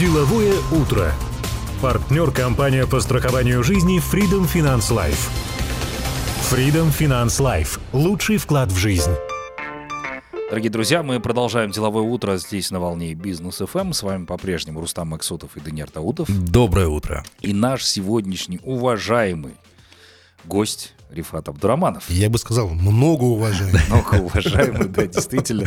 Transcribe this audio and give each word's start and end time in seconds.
Деловое 0.00 0.54
утро. 0.72 1.12
Партнер 1.82 2.30
компания 2.30 2.86
по 2.86 3.00
страхованию 3.00 3.62
жизни 3.62 3.98
Freedom 3.98 4.50
Finance 4.50 4.90
Life. 4.90 5.28
Freedom 6.50 6.88
Finance 6.88 7.38
Life. 7.38 7.78
Лучший 7.92 8.38
вклад 8.38 8.72
в 8.72 8.78
жизнь. 8.78 9.10
Дорогие 10.48 10.70
друзья, 10.70 11.02
мы 11.02 11.20
продолжаем 11.20 11.70
деловое 11.70 12.02
утро 12.02 12.38
здесь 12.38 12.70
на 12.70 12.80
волне 12.80 13.12
Бизнес 13.12 13.58
ФМ. 13.58 13.92
С 13.92 14.02
вами 14.02 14.24
по-прежнему 14.24 14.80
Рустам 14.80 15.08
Максутов 15.08 15.58
и 15.58 15.60
Даниил 15.60 15.88
Таутов. 15.88 16.30
Доброе 16.30 16.86
утро. 16.86 17.22
И 17.42 17.52
наш 17.52 17.84
сегодняшний 17.84 18.58
уважаемый 18.62 19.52
гость 20.44 20.94
Рифат 21.10 21.48
Абдураманов. 21.48 22.08
Я 22.08 22.30
бы 22.30 22.38
сказал, 22.38 22.68
много 22.68 23.24
уважаемый. 23.24 23.80
Много 23.88 24.14
уважаемый, 24.22 24.88
да, 24.88 25.06
действительно. 25.06 25.66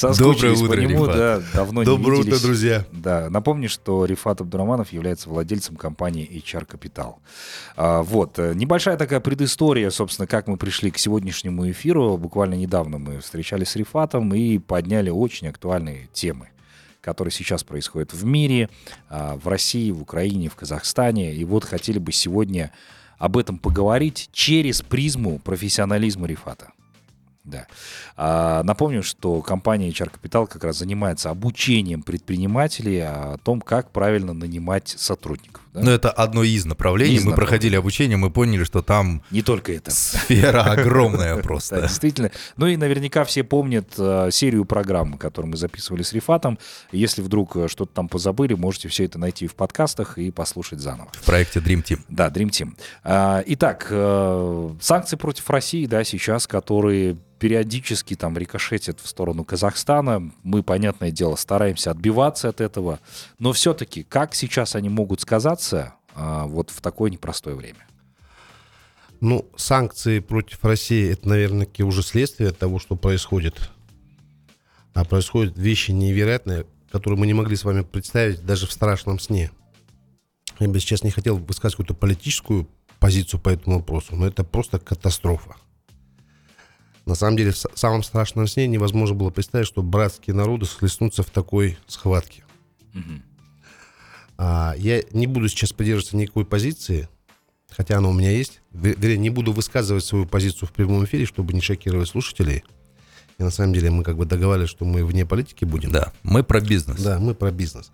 Доброе 0.00 0.52
утро, 0.52 0.68
по 0.68 0.80
нему, 0.80 1.04
Рифат. 1.04 1.16
да, 1.16 1.42
давно 1.54 1.82
не 1.82 1.86
Доброе 1.86 2.20
утро, 2.20 2.24
виделись. 2.24 2.42
друзья. 2.42 2.86
Да, 2.92 3.28
напомню, 3.28 3.68
что 3.68 4.04
Рифат 4.06 4.40
Абдураманов 4.40 4.92
является 4.92 5.28
владельцем 5.28 5.76
компании 5.76 6.26
HR 6.30 6.66
Capital. 6.66 7.16
А, 7.76 8.02
вот, 8.02 8.38
э, 8.38 8.54
небольшая 8.54 8.96
такая 8.96 9.20
предыстория, 9.20 9.90
собственно, 9.90 10.26
как 10.26 10.46
мы 10.46 10.56
пришли 10.56 10.90
к 10.90 10.98
сегодняшнему 10.98 11.70
эфиру. 11.70 12.16
Буквально 12.16 12.54
недавно 12.54 12.98
мы 12.98 13.20
встречались 13.20 13.70
с 13.70 13.76
Рифатом 13.76 14.34
и 14.34 14.58
подняли 14.58 15.10
очень 15.10 15.48
актуальные 15.48 16.08
темы 16.12 16.48
которые 17.02 17.32
сейчас 17.32 17.64
происходят 17.64 18.12
в 18.12 18.26
мире, 18.26 18.68
а, 19.08 19.36
в 19.36 19.48
России, 19.48 19.90
в 19.90 20.02
Украине, 20.02 20.50
в 20.50 20.54
Казахстане. 20.54 21.34
И 21.34 21.46
вот 21.46 21.64
хотели 21.64 21.98
бы 21.98 22.12
сегодня 22.12 22.72
об 23.20 23.36
этом 23.36 23.58
поговорить 23.58 24.30
через 24.32 24.80
призму 24.80 25.38
профессионализма 25.38 26.26
Рифата. 26.26 26.72
Да. 27.44 27.66
А, 28.16 28.62
напомню, 28.62 29.02
что 29.02 29.42
компания 29.42 29.90
HR 29.90 30.10
Capital 30.10 30.46
как 30.46 30.64
раз 30.64 30.78
занимается 30.78 31.30
обучением 31.30 32.02
предпринимателей 32.02 33.00
о 33.00 33.36
том, 33.44 33.60
как 33.60 33.90
правильно 33.90 34.32
нанимать 34.32 34.88
сотрудников. 34.88 35.62
Да. 35.72 35.80
Ну, 35.82 35.90
это 35.90 36.10
одно 36.10 36.42
из 36.42 36.64
направлений. 36.64 37.14
Из 37.14 37.20
мы 37.24 37.30
направлений. 37.30 37.46
проходили 37.48 37.76
обучение, 37.76 38.16
мы 38.16 38.30
поняли, 38.30 38.64
что 38.64 38.82
там 38.82 39.22
Не 39.30 39.42
только 39.42 39.72
это. 39.72 39.90
сфера 39.90 40.62
огромная 40.64 41.36
Да, 41.40 41.42
просто. 41.42 41.80
действительно. 41.82 42.30
Ну 42.56 42.66
и 42.66 42.76
наверняка 42.76 43.24
все 43.24 43.44
помнят 43.44 43.92
э, 43.98 44.30
серию 44.32 44.64
программ, 44.64 45.18
которую 45.18 45.50
мы 45.52 45.56
записывали 45.56 46.02
с 46.02 46.12
Рифатом. 46.12 46.58
Если 46.92 47.22
вдруг 47.22 47.56
э, 47.56 47.68
что-то 47.68 47.92
там 47.94 48.08
позабыли, 48.08 48.54
можете 48.54 48.88
все 48.88 49.04
это 49.04 49.18
найти 49.18 49.46
в 49.46 49.54
подкастах 49.54 50.18
и 50.18 50.30
послушать 50.30 50.80
заново. 50.80 51.10
В 51.12 51.24
проекте 51.24 51.60
Dream 51.60 51.82
Team. 51.84 52.00
Да, 52.08 52.28
Dream 52.28 52.48
Team. 52.50 52.74
А, 53.04 53.42
Итак, 53.46 53.86
э, 53.90 54.70
санкции 54.80 55.16
против 55.16 55.48
России, 55.50 55.86
да, 55.86 56.02
сейчас, 56.04 56.46
которые 56.46 57.16
периодически 57.38 58.14
там 58.16 58.36
рикошетят 58.36 59.00
в 59.00 59.08
сторону 59.08 59.44
Казахстана. 59.44 60.30
Мы, 60.42 60.62
понятное 60.62 61.10
дело, 61.10 61.36
стараемся 61.36 61.90
отбиваться 61.90 62.50
от 62.50 62.60
этого. 62.60 63.00
Но 63.38 63.52
все-таки, 63.54 64.02
как 64.02 64.34
сейчас 64.34 64.76
они 64.76 64.90
могут 64.90 65.22
сказаться 65.22 65.59
а, 66.14 66.46
вот 66.46 66.70
в 66.70 66.80
такое 66.80 67.10
непростое 67.10 67.56
время? 67.56 67.86
Ну, 69.20 69.50
санкции 69.56 70.20
против 70.20 70.64
России, 70.64 71.12
это, 71.12 71.28
наверное, 71.28 71.68
уже 71.80 72.02
следствие 72.02 72.52
того, 72.52 72.78
что 72.78 72.96
происходит. 72.96 73.70
А 74.94 75.04
происходят 75.04 75.58
вещи 75.58 75.90
невероятные, 75.90 76.66
которые 76.90 77.18
мы 77.18 77.26
не 77.26 77.34
могли 77.34 77.54
с 77.54 77.64
вами 77.64 77.82
представить 77.82 78.44
даже 78.44 78.66
в 78.66 78.72
страшном 78.72 79.18
сне. 79.18 79.50
Я 80.58 80.68
бы 80.68 80.80
сейчас 80.80 81.04
не 81.04 81.10
хотел 81.10 81.36
высказать 81.36 81.76
какую-то 81.76 81.94
политическую 81.94 82.66
позицию 82.98 83.40
по 83.40 83.50
этому 83.50 83.78
вопросу, 83.78 84.16
но 84.16 84.26
это 84.26 84.44
просто 84.44 84.78
катастрофа. 84.78 85.56
На 87.06 87.14
самом 87.14 87.36
деле, 87.36 87.52
в 87.52 87.56
самом 87.56 88.02
страшном 88.02 88.46
сне 88.46 88.66
невозможно 88.66 89.16
было 89.16 89.30
представить, 89.30 89.66
что 89.66 89.82
братские 89.82 90.34
народы 90.34 90.66
схлестнутся 90.66 91.22
в 91.22 91.30
такой 91.30 91.78
схватке. 91.86 92.44
А, 92.94 92.98
я 94.78 95.02
не 95.12 95.26
буду 95.26 95.48
сейчас 95.48 95.72
придерживаться 95.72 96.16
никакой 96.16 96.44
позиции, 96.44 97.08
хотя 97.70 97.98
она 97.98 98.08
у 98.08 98.12
меня 98.12 98.30
есть. 98.30 98.60
Ве- 98.72 98.98
Вернее, 98.98 99.18
не 99.18 99.30
буду 99.30 99.52
высказывать 99.52 100.04
свою 100.04 100.26
позицию 100.26 100.68
в 100.68 100.72
прямом 100.72 101.04
эфире, 101.04 101.26
чтобы 101.26 101.52
не 101.52 101.60
шокировать 101.60 102.08
слушателей. 102.08 102.64
И 103.38 103.42
на 103.42 103.50
самом 103.50 103.72
деле 103.74 103.90
мы 103.90 104.02
как 104.04 104.16
бы 104.16 104.24
договаривались, 104.26 104.70
что 104.70 104.84
мы 104.84 105.04
вне 105.04 105.26
политики 105.26 105.64
будем. 105.64 105.90
Да, 105.92 106.12
мы 106.22 106.42
про 106.42 106.60
бизнес. 106.60 107.00
Да, 107.02 107.18
мы 107.18 107.34
про 107.34 107.50
бизнес. 107.50 107.90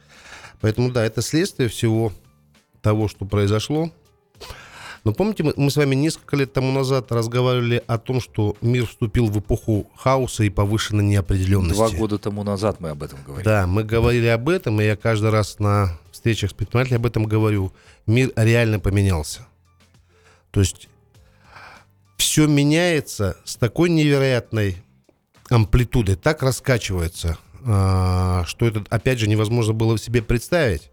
Поэтому 0.61 0.91
да, 0.91 1.05
это 1.05 1.23
следствие 1.23 1.69
всего 1.69 2.13
того, 2.81 3.09
что 3.09 3.25
произошло. 3.25 3.91
Но 5.07 5.13
помните, 5.13 5.45
мы, 5.45 5.55
мы 5.57 5.71
с 5.71 5.77
вами 5.77 5.95
несколько 5.95 6.35
лет 6.35 6.53
тому 6.53 6.73
назад 6.73 7.13
разговаривали 7.13 7.81
о 7.87 7.97
том, 7.97 8.21
что 8.21 8.57
мир 8.61 8.89
вступил 8.89 9.29
в 9.29 9.39
эпоху 9.39 9.89
хаоса 9.95 10.43
и 10.43 10.51
повышенной 10.51 11.05
неопределенности. 11.05 11.77
Два 11.77 11.91
года 11.91 12.19
тому 12.19 12.43
назад 12.43 12.81
мы 12.81 12.89
об 12.89 13.05
этом 13.05 13.21
говорили. 13.25 13.45
Да, 13.45 13.69
мы 13.69 13.85
говорили 13.85 14.27
об 14.27 14.49
этом, 14.49 14.81
и 14.81 14.85
я 14.85 14.97
каждый 14.97 15.31
раз 15.31 15.61
на 15.61 15.97
встречах 16.11 16.51
с 16.51 16.55
предпринимателями 16.55 16.99
об 17.03 17.07
этом 17.07 17.25
говорю. 17.25 17.73
Мир 18.09 18.33
реально 18.35 18.81
поменялся. 18.81 19.47
То 20.51 20.59
есть 20.59 20.89
все 22.17 22.49
меняется 22.49 23.37
с 23.45 23.55
такой 23.55 23.91
невероятной 23.91 24.77
амплитудой, 25.49 26.17
так 26.17 26.43
раскачивается, 26.43 27.39
а, 27.65 28.43
что 28.49 28.67
это, 28.67 28.85
опять 28.91 29.21
же, 29.21 29.29
невозможно 29.29 29.73
было 29.73 29.99
себе 29.99 30.21
представить. 30.21 30.91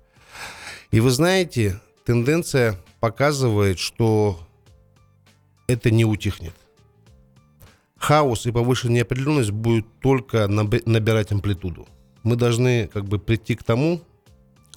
И 0.92 1.00
вы 1.00 1.10
знаете, 1.10 1.82
тенденция 2.06 2.78
показывает, 3.04 3.80
что 3.80 4.40
это 5.68 5.92
не 5.92 6.06
утихнет. 6.06 6.54
Хаос 7.98 8.46
и 8.46 8.52
повышенная 8.54 9.00
неопределенность 9.00 9.52
будет 9.52 9.86
только 10.00 10.48
наб- 10.48 10.86
набирать 10.86 11.34
амплитуду. 11.34 11.86
Мы 12.24 12.38
должны 12.38 12.88
как 12.88 13.04
бы 13.04 13.20
прийти 13.20 13.56
к 13.56 13.64
тому 13.64 14.00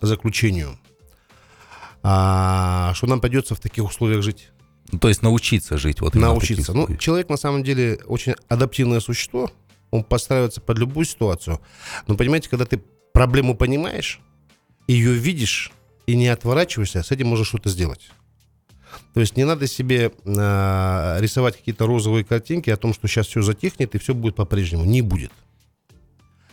заключению, 0.01 0.77
а, 2.03 2.95
что 2.97 3.07
нам 3.07 3.21
придется 3.21 3.55
в 3.55 3.61
таких 3.61 3.85
условиях 3.85 4.25
жить. 4.25 4.49
Ну, 4.91 4.99
То 4.99 5.07
есть 5.07 5.23
научиться 5.23 5.79
жить. 5.79 6.01
Вот 6.01 6.17
научиться. 6.17 6.73
Ну, 6.73 6.97
человек 6.97 7.29
на 7.29 7.37
самом 7.37 7.63
деле 7.63 8.01
очень 8.07 8.35
адаптивное 8.49 8.99
существо. 8.99 9.53
Он 9.93 10.03
подстраивается 10.03 10.61
под 10.61 10.79
любую 10.79 11.05
ситуацию. 11.07 11.61
Но 12.09 12.17
понимаете, 12.17 12.49
когда 12.49 12.65
ты 12.65 12.83
проблему 13.13 13.57
понимаешь, 13.57 14.19
ее 14.89 15.13
видишь 15.13 15.71
и 16.07 16.17
не 16.17 16.29
отворачиваешься, 16.29 17.03
с 17.03 17.11
этим 17.11 17.29
можно 17.29 17.45
что-то 17.45 17.69
сделать. 17.69 18.11
То 19.13 19.21
есть 19.21 19.37
не 19.37 19.45
надо 19.45 19.67
себе 19.67 20.13
а, 20.25 21.17
рисовать 21.21 21.57
какие-то 21.57 21.87
розовые 21.87 22.25
картинки 22.25 22.71
о 22.71 22.77
том, 22.77 22.95
что 22.95 23.09
сейчас 23.09 23.27
все 23.27 23.43
затихнет 23.43 23.95
и 23.95 23.99
все 23.99 24.15
будет 24.15 24.37
по-прежнему. 24.37 24.85
Не 24.85 25.03
будет. 25.03 25.33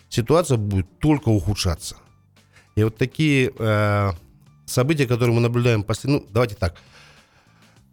Ситуация 0.09 0.57
будет 0.57 0.87
только 0.99 1.29
ухудшаться. 1.29 1.97
И 2.75 2.83
вот 2.83 2.97
такие 2.97 3.51
э, 3.57 4.11
события, 4.65 5.07
которые 5.07 5.35
мы 5.35 5.41
наблюдаем 5.41 5.83
после... 5.83 6.09
Ну, 6.09 6.25
давайте 6.29 6.55
так. 6.55 6.75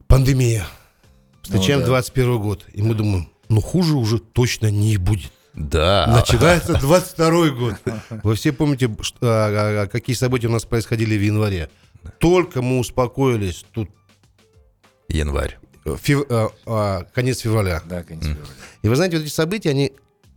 Пандемия. 0.06 0.66
Встречаем 1.42 1.81
Ну 1.81 1.87
да. 1.87 1.92
21 1.92 2.38
год. 2.38 2.66
И 2.72 2.82
мы 2.82 2.94
думаем, 2.94 3.28
ну 3.48 3.60
хуже 3.60 3.97
уже 3.97 4.19
точно 4.19 4.71
не 4.71 4.97
будет. 4.97 5.32
Да. 5.69 6.06
Начинается 6.09 6.75
22 6.81 7.48
год. 7.50 7.75
Вы 8.22 8.34
все 8.34 8.53
помните, 8.53 8.91
что- 9.03 9.19
а, 9.22 9.82
а, 9.82 9.87
какие 9.88 10.16
события 10.16 10.48
у 10.48 10.53
нас 10.53 10.65
происходили 10.65 11.16
в 11.16 11.22
январе. 11.22 11.69
Только 12.19 12.62
мы 12.62 12.78
успокоились, 12.78 13.65
тут 13.72 13.91
Январь. 15.09 15.59
фев- 15.84 16.26
а, 16.31 16.48
а, 16.66 17.04
конец 17.15 17.41
февраля. 17.41 17.82
Да, 17.88 18.03
конец 18.04 18.25
февраля. 18.25 18.47
И 18.82 18.88
вы 18.88 18.97
знаете, 18.97 19.16
вот 19.19 19.25
эти 19.26 19.32
события, 19.32 19.71
они 19.71 19.93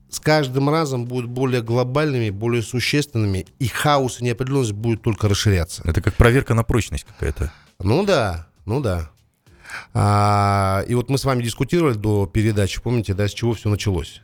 с 0.09 0.19
каждым 0.19 0.69
разом 0.69 1.05
будут 1.05 1.29
более 1.29 1.61
глобальными, 1.61 2.29
более 2.29 2.61
существенными, 2.61 3.45
и 3.59 3.67
хаос 3.67 4.19
и 4.19 4.25
неопределенность 4.25 4.73
будет 4.73 5.01
только 5.01 5.27
расширяться. 5.29 5.81
Это 5.85 6.01
как 6.01 6.15
проверка 6.15 6.53
на 6.53 6.63
прочность 6.63 7.05
какая-то. 7.05 7.51
Ну 7.79 8.05
да, 8.05 8.47
ну 8.65 8.79
да. 8.81 9.09
А, 9.93 10.83
и 10.87 10.93
вот 10.95 11.09
мы 11.09 11.17
с 11.17 11.23
вами 11.25 11.41
дискутировали 11.43 11.95
до 11.95 12.25
передачи, 12.27 12.81
помните, 12.81 13.13
да, 13.13 13.27
с 13.27 13.31
чего 13.33 13.53
все 13.53 13.69
началось? 13.69 14.21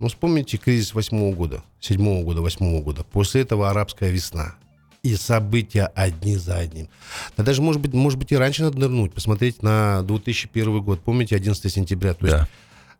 Ну, 0.00 0.08
вспомните 0.08 0.56
кризис 0.58 0.94
восьмого 0.94 1.34
года, 1.34 1.62
седьмого 1.80 2.22
года, 2.24 2.40
восьмого 2.42 2.80
года. 2.82 3.02
После 3.04 3.40
этого 3.42 3.68
арабская 3.70 4.10
весна. 4.10 4.54
И 5.02 5.14
события 5.16 5.86
одни 5.94 6.36
за 6.36 6.56
одним. 6.58 6.88
Да 7.36 7.42
даже, 7.44 7.62
может 7.62 7.80
быть, 7.80 7.92
может 7.94 8.18
быть, 8.18 8.32
и 8.32 8.36
раньше 8.36 8.62
надо 8.64 8.78
нырнуть, 8.78 9.12
посмотреть 9.14 9.62
на 9.62 10.02
2001 10.02 10.82
год. 10.82 11.00
Помните, 11.00 11.36
11 11.36 11.72
сентября? 11.72 12.14
То 12.14 12.26
есть 12.26 12.36
Да. 12.38 12.48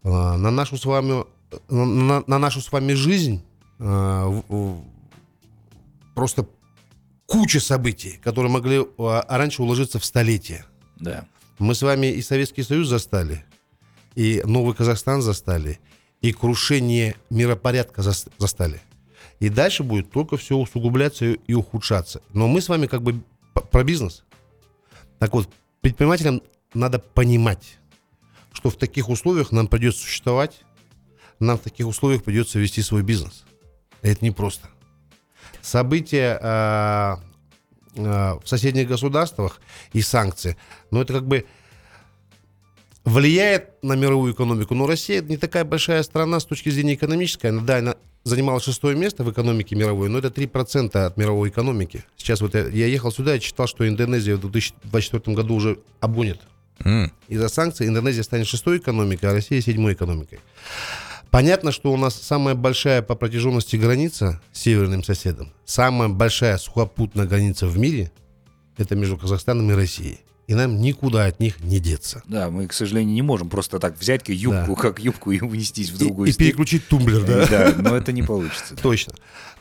а, 0.05 0.37
на 0.37 0.51
нашу 0.51 0.77
с 0.77 0.85
вами 0.85 1.25
на, 1.69 2.23
на 2.27 2.39
нашу 2.39 2.61
с 2.61 2.71
вами 2.71 2.93
жизнь 2.93 3.43
в- 3.79 4.83
просто 6.15 6.47
куча 7.27 7.61
событий, 7.61 8.19
которые 8.23 8.51
могли 8.53 8.85
а, 8.99 9.25
раньше 9.37 9.63
уложиться 9.63 9.99
в 9.99 10.05
столетие. 10.05 10.65
Да. 10.99 11.27
Мы 11.59 11.75
с 11.75 11.83
вами 11.83 12.07
и 12.09 12.23
Советский 12.23 12.63
Союз 12.63 12.89
застали, 12.89 13.45
и 14.15 14.43
Новый 14.45 14.75
Казахстан 14.75 15.23
застали, 15.23 15.81
и 16.21 16.33
крушение 16.33 17.17
миропорядка 17.31 18.03
зас- 18.03 18.31
застали. 18.39 18.81
И 19.41 19.49
дальше 19.49 19.83
будет 19.85 20.11
только 20.11 20.37
все 20.37 20.57
усугубляться 20.57 21.25
и, 21.27 21.55
ухудшаться. 21.55 22.23
Но 22.33 22.49
мы 22.49 22.61
с 22.61 22.69
вами 22.69 22.87
как 22.87 23.03
бы 23.03 23.23
про 23.71 23.85
бизнес. 23.85 24.25
Так 25.19 25.33
вот, 25.33 25.49
предпринимателям 25.81 26.43
надо 26.75 26.99
понимать, 26.99 27.79
что 28.53 28.71
в 28.71 28.77
таких 28.77 29.09
условиях 29.09 29.53
нам 29.53 29.69
придется 29.69 30.03
существовать, 30.03 30.63
нам 31.39 31.57
в 31.57 31.63
таких 31.63 31.87
условиях 31.87 32.25
придется 32.25 32.59
вести 32.59 32.83
свой 32.83 33.03
бизнес. 33.03 33.45
Это 34.03 34.25
непросто. 34.25 34.69
События 35.63 36.39
а, 36.43 37.21
в 37.95 38.43
соседних 38.45 38.89
государствах 38.89 39.61
и 39.93 40.03
санкции, 40.03 40.57
но 40.91 41.03
это 41.03 41.15
как 41.15 41.27
бы 41.27 41.47
влияет 43.09 43.83
на 43.83 43.95
мировую 43.95 44.35
экономику. 44.35 44.75
Но 44.75 44.87
Россия 44.87 45.23
не 45.23 45.37
такая 45.37 45.65
большая 45.65 46.03
страна 46.03 46.41
с 46.41 46.45
точки 46.45 46.69
зрения 46.69 46.95
экономической. 46.95 47.47
Она, 47.47 47.63
да, 47.63 47.79
она 47.79 47.97
занимала 48.25 48.61
шестое 48.61 48.97
место 48.97 49.25
в 49.25 49.33
экономике 49.33 49.75
мировой, 49.75 50.09
но 50.09 50.19
это 50.19 50.29
3% 50.29 50.97
от 50.97 51.17
мировой 51.17 51.49
экономики. 51.49 52.05
Сейчас 52.17 52.41
вот 52.41 52.55
я, 52.55 52.67
я 52.69 52.87
ехал 52.87 53.11
сюда 53.11 53.37
и 53.37 53.41
читал, 53.41 53.67
что 53.67 53.89
Индонезия 53.89 54.37
в 54.37 54.41
2024 54.41 55.35
году 55.35 55.55
уже 55.55 55.79
обгонит. 56.01 56.41
Mm. 56.81 57.11
Из-за 57.29 57.49
санкций 57.49 57.89
Индонезия 57.89 58.23
станет 58.23 58.47
шестой 58.47 58.79
экономикой, 58.79 59.27
а 59.27 59.33
Россия 59.33 59.61
седьмой 59.61 59.95
экономикой. 59.95 60.41
Понятно, 61.31 61.73
что 61.73 61.93
у 61.93 61.97
нас 61.97 62.15
самая 62.15 62.55
большая 62.55 63.03
по 63.03 63.15
протяженности 63.15 63.77
граница 63.77 64.41
с 64.53 64.61
северным 64.61 65.03
соседом, 65.03 65.53
самая 65.65 66.09
большая 66.09 66.57
сухопутная 66.57 67.27
граница 67.27 67.67
в 67.67 67.79
мире, 67.79 68.13
это 68.77 68.95
между 68.95 69.19
Казахстаном 69.19 69.71
и 69.71 69.75
Россией 69.75 70.21
и 70.49 70.55
нам 70.55 70.81
никуда 70.81 71.27
от 71.27 71.41
них 71.41 71.61
не 71.61 71.79
деться. 71.79 72.23
Да, 72.27 72.51
мы, 72.51 72.67
к 72.67 72.73
сожалению, 72.73 73.15
не 73.15 73.21
можем 73.21 73.51
просто 73.51 73.79
так 73.79 73.99
взять 73.99 74.29
юбку, 74.29 74.75
да. 74.75 74.81
как 74.81 74.99
юбку 74.99 75.31
и 75.31 75.39
унестись 75.41 75.91
в 75.91 75.99
другую 75.99 76.31
и. 76.31 76.33
И 76.33 76.35
переключить 76.35 76.89
тумблер, 76.89 77.23
да? 77.23 77.47
Да, 77.47 77.75
но 77.77 77.95
это 77.95 78.13
не 78.13 78.23
получится. 78.23 78.75
Точно. 78.83 79.13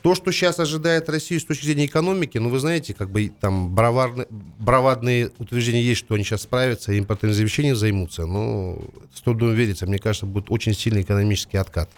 То, 0.02 0.16
что 0.16 0.32
сейчас 0.32 0.60
ожидает 0.60 1.10
Россию 1.10 1.42
с 1.42 1.44
точки 1.44 1.66
зрения 1.66 1.88
экономики, 1.88 2.38
ну, 2.38 2.48
вы 2.48 2.60
знаете, 2.60 2.94
как 2.94 3.12
бы 3.12 3.30
там 3.42 3.76
браварные, 3.76 4.28
бравадные 4.30 5.32
утверждения 5.40 5.84
есть, 5.84 6.00
что 6.00 6.16
они 6.16 6.24
сейчас 6.24 6.44
справятся, 6.44 6.94
импортным 6.94 7.34
замещением 7.34 7.76
займутся, 7.76 8.26
но 8.26 8.82
с 9.14 9.20
трудом 9.20 9.54
верится. 9.54 9.88
Мне 9.88 10.00
кажется, 10.00 10.26
будет 10.26 10.50
очень 10.50 10.74
сильный 10.74 11.02
экономический 11.02 11.58
откат. 11.58 11.90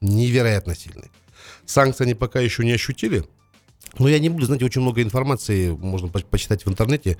Невероятно 0.00 0.74
сильный. 0.74 1.10
Санкции 1.66 2.04
они 2.04 2.14
пока 2.14 2.40
еще 2.40 2.64
не 2.64 2.72
ощутили, 2.72 3.24
но 3.98 4.08
я 4.08 4.18
не 4.18 4.28
буду, 4.28 4.46
знаете, 4.46 4.64
очень 4.64 4.80
много 4.80 5.02
информации 5.02 5.70
можно 5.70 6.08
по 6.08 6.20
почитать 6.20 6.64
в 6.64 6.68
интернете. 6.68 7.18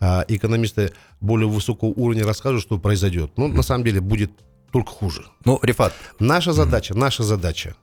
А, 0.00 0.24
экономисты 0.28 0.92
более 1.20 1.48
высокого 1.48 1.88
уровня 1.90 2.24
расскажут, 2.24 2.62
что 2.62 2.78
произойдет. 2.78 3.32
Но 3.36 3.46
mm-hmm. 3.46 3.54
на 3.54 3.62
самом 3.62 3.84
деле 3.84 4.00
будет 4.00 4.30
только 4.70 4.90
хуже. 4.90 5.24
Ну, 5.44 5.58
Рифат. 5.62 5.94
Наша 6.18 6.52
задача, 6.52 6.94
наша 6.94 7.22
задача, 7.22 7.74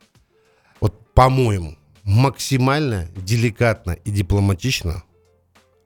вот 0.79 1.13
по-моему, 1.13 1.77
максимально 2.03 3.09
деликатно 3.15 3.91
и 3.91 4.11
дипломатично 4.11 5.03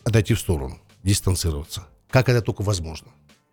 отойти 0.04 0.34
в 0.34 0.40
сторону, 0.40 0.80
дистанцироваться. 1.04 1.88
Как 2.10 2.30
это 2.30 2.42
только 2.42 2.62
возможно. 2.62 3.08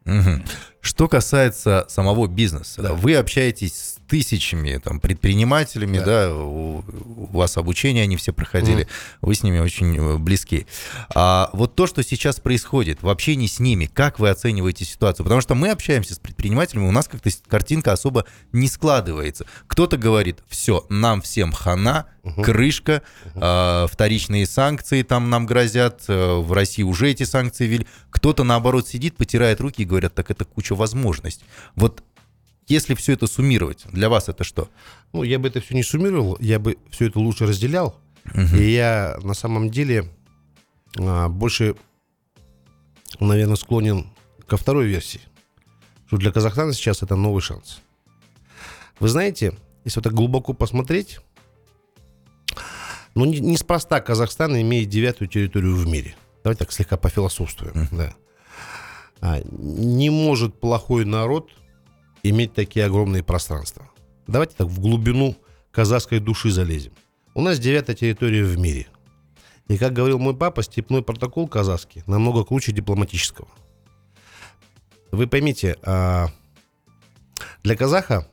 Угу. 0.04 0.42
Что 0.80 1.08
касается 1.08 1.86
самого 1.88 2.26
бизнеса, 2.28 2.82
да. 2.82 2.92
вы 2.92 3.16
общаетесь 3.16 3.74
с 3.74 3.98
тысячами 4.08 4.80
там, 4.82 5.00
предпринимателями, 5.00 5.98
да, 5.98 6.28
да 6.28 6.34
у, 6.34 6.78
у 6.78 7.26
вас 7.36 7.56
обучение 7.56 8.04
они 8.04 8.16
все 8.16 8.32
проходили, 8.32 8.82
угу. 8.82 9.28
вы 9.28 9.34
с 9.34 9.42
ними 9.42 9.58
очень 9.58 9.96
э, 9.96 10.16
близки. 10.16 10.66
А 11.14 11.50
вот 11.52 11.74
то, 11.74 11.86
что 11.86 12.02
сейчас 12.02 12.40
происходит 12.40 13.02
в 13.02 13.08
общении 13.08 13.46
с 13.46 13.58
ними, 13.60 13.86
как 13.86 14.18
вы 14.18 14.30
оцениваете 14.30 14.84
ситуацию? 14.84 15.24
Потому 15.24 15.40
что 15.40 15.54
мы 15.54 15.70
общаемся 15.70 16.14
с 16.14 16.18
предпринимателями, 16.18 16.86
у 16.86 16.92
нас 16.92 17.06
как-то 17.06 17.30
картинка 17.48 17.92
особо 17.92 18.24
не 18.52 18.68
складывается. 18.68 19.46
Кто-то 19.66 19.98
говорит, 19.98 20.38
все, 20.48 20.86
нам 20.88 21.20
всем 21.20 21.52
хана, 21.52 22.06
угу. 22.22 22.42
крышка, 22.42 23.02
угу. 23.26 23.40
э, 23.42 23.86
вторичные 23.90 24.46
санкции 24.46 25.02
там 25.02 25.28
нам 25.28 25.44
грозят, 25.46 26.04
э, 26.08 26.36
в 26.36 26.52
России 26.52 26.82
уже 26.82 27.10
эти 27.10 27.24
санкции 27.24 27.66
ввели. 27.66 27.86
Кто-то, 28.10 28.44
наоборот, 28.44 28.88
сидит, 28.88 29.16
потирает 29.16 29.60
руки 29.60 29.82
и 29.82 29.84
говорят, 29.84 30.14
так 30.14 30.30
это 30.30 30.44
куча 30.44 30.67
возможностей. 30.74 31.44
Вот 31.74 32.02
если 32.66 32.94
все 32.94 33.14
это 33.14 33.26
суммировать, 33.26 33.86
для 33.90 34.08
вас 34.08 34.28
это 34.28 34.44
что? 34.44 34.68
Ну, 35.12 35.22
я 35.22 35.38
бы 35.38 35.48
это 35.48 35.60
все 35.60 35.74
не 35.74 35.82
суммировал, 35.82 36.36
я 36.40 36.58
бы 36.58 36.76
все 36.90 37.06
это 37.06 37.18
лучше 37.18 37.46
разделял. 37.46 37.98
Угу. 38.26 38.56
И 38.56 38.70
я 38.70 39.18
на 39.22 39.34
самом 39.34 39.70
деле 39.70 40.10
а, 40.98 41.28
больше, 41.28 41.76
наверное, 43.20 43.56
склонен 43.56 44.10
ко 44.46 44.56
второй 44.56 44.86
версии. 44.86 45.20
Что 46.06 46.18
для 46.18 46.30
Казахстана 46.30 46.72
сейчас 46.72 47.02
это 47.02 47.16
новый 47.16 47.40
шанс. 47.40 47.80
Вы 49.00 49.08
знаете, 49.08 49.54
если 49.84 50.00
вот 50.00 50.04
так 50.04 50.14
глубоко 50.14 50.52
посмотреть, 50.52 51.20
ну, 53.14 53.24
не, 53.24 53.40
неспроста 53.40 54.00
Казахстан 54.00 54.60
имеет 54.60 54.88
девятую 54.88 55.28
территорию 55.28 55.74
в 55.74 55.86
мире. 55.86 56.14
Давайте 56.42 56.64
так 56.64 56.72
слегка 56.72 56.96
пофилософствуем. 56.96 57.74
Mm. 57.74 57.88
Да. 57.92 58.14
А, 59.20 59.40
не 59.50 60.10
может 60.10 60.58
плохой 60.60 61.04
народ 61.04 61.50
иметь 62.22 62.54
такие 62.54 62.86
огромные 62.86 63.22
пространства. 63.22 63.90
Давайте 64.26 64.54
так 64.56 64.68
в 64.68 64.80
глубину 64.80 65.36
казахской 65.70 66.20
души 66.20 66.50
залезем. 66.50 66.92
У 67.34 67.40
нас 67.40 67.58
девятая 67.58 67.96
территория 67.96 68.44
в 68.44 68.58
мире. 68.58 68.86
И, 69.68 69.76
как 69.76 69.92
говорил 69.92 70.18
мой 70.18 70.36
папа, 70.36 70.62
степной 70.62 71.02
протокол 71.02 71.46
казахский 71.46 72.02
намного 72.06 72.44
круче 72.44 72.72
дипломатического. 72.72 73.48
Вы 75.10 75.26
поймите, 75.26 75.76
а, 75.82 76.28
для 77.62 77.76
казаха 77.76 78.26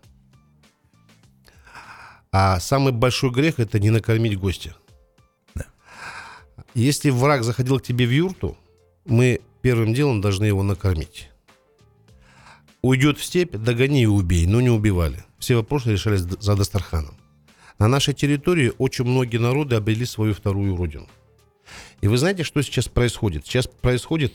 а 2.37 2.59
самый 2.59 2.91
большой 2.91 3.31
грех 3.31 3.61
это 3.61 3.79
не 3.79 3.91
накормить 3.91 4.37
гостя. 4.37 4.75
Если 6.73 7.09
враг 7.09 7.43
заходил 7.43 7.79
к 7.79 7.83
тебе 7.83 8.05
в 8.05 8.09
юрту, 8.09 8.57
мы 9.05 9.39
первым 9.65 9.95
делом 9.95 10.21
должны 10.21 10.45
его 10.45 10.61
накормить. 10.61 11.31
Уйдет 12.83 13.17
в 13.17 13.23
степь, 13.23 13.55
догони 13.55 14.03
и 14.03 14.05
убей, 14.05 14.45
но 14.45 14.61
не 14.61 14.69
убивали. 14.69 15.25
Все 15.39 15.55
вопросы 15.55 15.93
решались 15.93 16.19
за 16.19 16.55
Дастарханом. 16.55 17.15
На 17.79 17.87
нашей 17.87 18.13
территории 18.13 18.73
очень 18.77 19.05
многие 19.05 19.37
народы 19.37 19.75
обрели 19.75 20.05
свою 20.05 20.35
вторую 20.35 20.75
родину. 20.75 21.07
И 22.01 22.07
вы 22.07 22.15
знаете, 22.19 22.43
что 22.43 22.61
сейчас 22.61 22.87
происходит? 22.87 23.47
Сейчас 23.47 23.65
происходит 23.65 24.33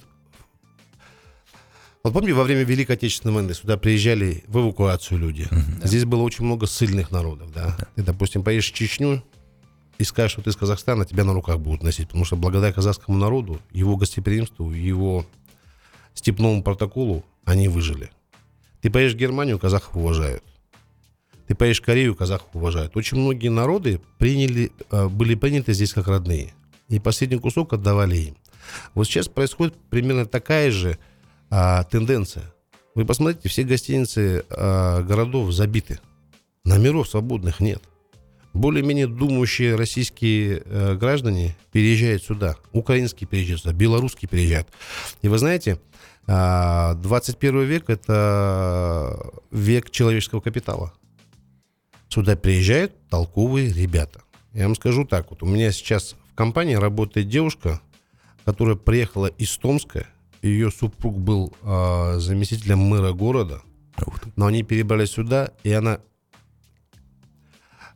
вот 2.02 2.14
помните, 2.14 2.32
во 2.32 2.44
время 2.44 2.62
Великой 2.62 2.92
Отечественной 2.92 3.34
войны 3.34 3.54
сюда 3.54 3.76
приезжали 3.76 4.42
в 4.48 4.58
эвакуацию 4.58 5.18
люди. 5.18 5.42
Uh-huh, 5.42 5.86
Здесь 5.86 6.06
было 6.06 6.22
очень 6.22 6.46
много 6.46 6.66
сильных 6.66 7.10
народов, 7.10 7.52
да. 7.52 7.76
Uh-huh. 7.78 7.88
Ты, 7.96 8.02
допустим, 8.02 8.42
поедешь 8.42 8.72
в 8.72 8.74
Чечню 8.74 9.22
и 10.00 10.04
скажешь, 10.04 10.32
что 10.32 10.42
ты 10.42 10.50
из 10.50 10.56
Казахстана, 10.56 11.04
тебя 11.04 11.24
на 11.24 11.34
руках 11.34 11.58
будут 11.58 11.82
носить. 11.82 12.08
Потому 12.08 12.24
что 12.24 12.36
благодаря 12.36 12.72
казахскому 12.72 13.18
народу, 13.18 13.60
его 13.70 13.96
гостеприимству, 13.98 14.70
его 14.70 15.26
степному 16.14 16.62
протоколу 16.62 17.22
они 17.44 17.68
выжили. 17.68 18.10
Ты 18.80 18.90
поедешь 18.90 19.12
в 19.12 19.18
Германию, 19.18 19.58
казахов 19.58 19.94
уважают. 19.94 20.42
Ты 21.46 21.54
поедешь 21.54 21.82
в 21.82 21.84
Корею, 21.84 22.14
казахов 22.14 22.48
уважают. 22.54 22.96
Очень 22.96 23.18
многие 23.18 23.48
народы 23.48 24.00
приняли, 24.16 24.72
э, 24.90 25.08
были 25.08 25.34
приняты 25.34 25.74
здесь 25.74 25.92
как 25.92 26.08
родные. 26.08 26.54
И 26.88 26.98
последний 26.98 27.38
кусок 27.38 27.74
отдавали 27.74 28.16
им. 28.16 28.36
Вот 28.94 29.04
сейчас 29.04 29.28
происходит 29.28 29.74
примерно 29.90 30.24
такая 30.24 30.70
же 30.70 30.98
а, 31.50 31.84
тенденция. 31.84 32.54
Вы 32.94 33.04
посмотрите, 33.04 33.48
все 33.48 33.64
гостиницы 33.64 34.44
а, 34.48 35.02
городов 35.02 35.52
забиты. 35.52 36.00
Номеров 36.64 37.08
свободных 37.08 37.60
нет. 37.60 37.82
Более-менее 38.52 39.06
думающие 39.06 39.76
российские 39.76 40.62
э, 40.64 40.96
граждане 40.96 41.56
переезжают 41.72 42.24
сюда. 42.24 42.56
Украинские 42.72 43.28
переезжают 43.28 43.62
сюда, 43.62 43.74
белорусские 43.74 44.28
переезжают. 44.28 44.68
И 45.22 45.28
вы 45.28 45.38
знаете, 45.38 45.78
э, 46.26 46.94
21 46.96 47.62
век– 47.62 47.84
это 47.88 49.32
век 49.50 49.90
человеческого 49.90 50.40
капитала. 50.40 50.92
Сюда 52.08 52.36
приезжают 52.36 52.92
толковые 53.08 53.72
ребята. 53.72 54.22
Я 54.52 54.64
вам 54.64 54.74
скажу 54.74 55.04
так, 55.04 55.30
вот 55.30 55.44
у 55.44 55.46
меня 55.46 55.70
сейчас 55.70 56.16
в 56.32 56.34
компании 56.34 56.74
работает 56.74 57.28
девушка, 57.28 57.80
которая 58.44 58.74
приехала 58.74 59.26
из 59.26 59.56
Томска, 59.58 60.08
ее 60.42 60.70
супруг 60.70 61.18
был 61.18 61.52
э, 61.62 62.14
заместителем 62.18 62.78
мэра 62.80 63.12
города, 63.12 63.62
но 64.36 64.46
они 64.46 64.62
перебрались 64.62 65.10
сюда, 65.10 65.52
и 65.62 65.72
она 65.72 66.00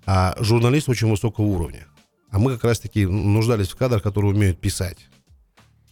а, 0.06 0.34
журналист 0.40 0.88
очень 0.88 1.08
высокого 1.08 1.44
уровня. 1.44 1.86
А 2.30 2.38
мы 2.38 2.54
как 2.54 2.64
раз-таки 2.64 3.06
нуждались 3.06 3.68
в 3.68 3.76
кадрах, 3.76 4.02
которые 4.02 4.32
умеют 4.32 4.60
писать. 4.60 4.98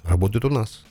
Работает 0.02 0.44
у 0.44 0.50
нас. 0.50 0.84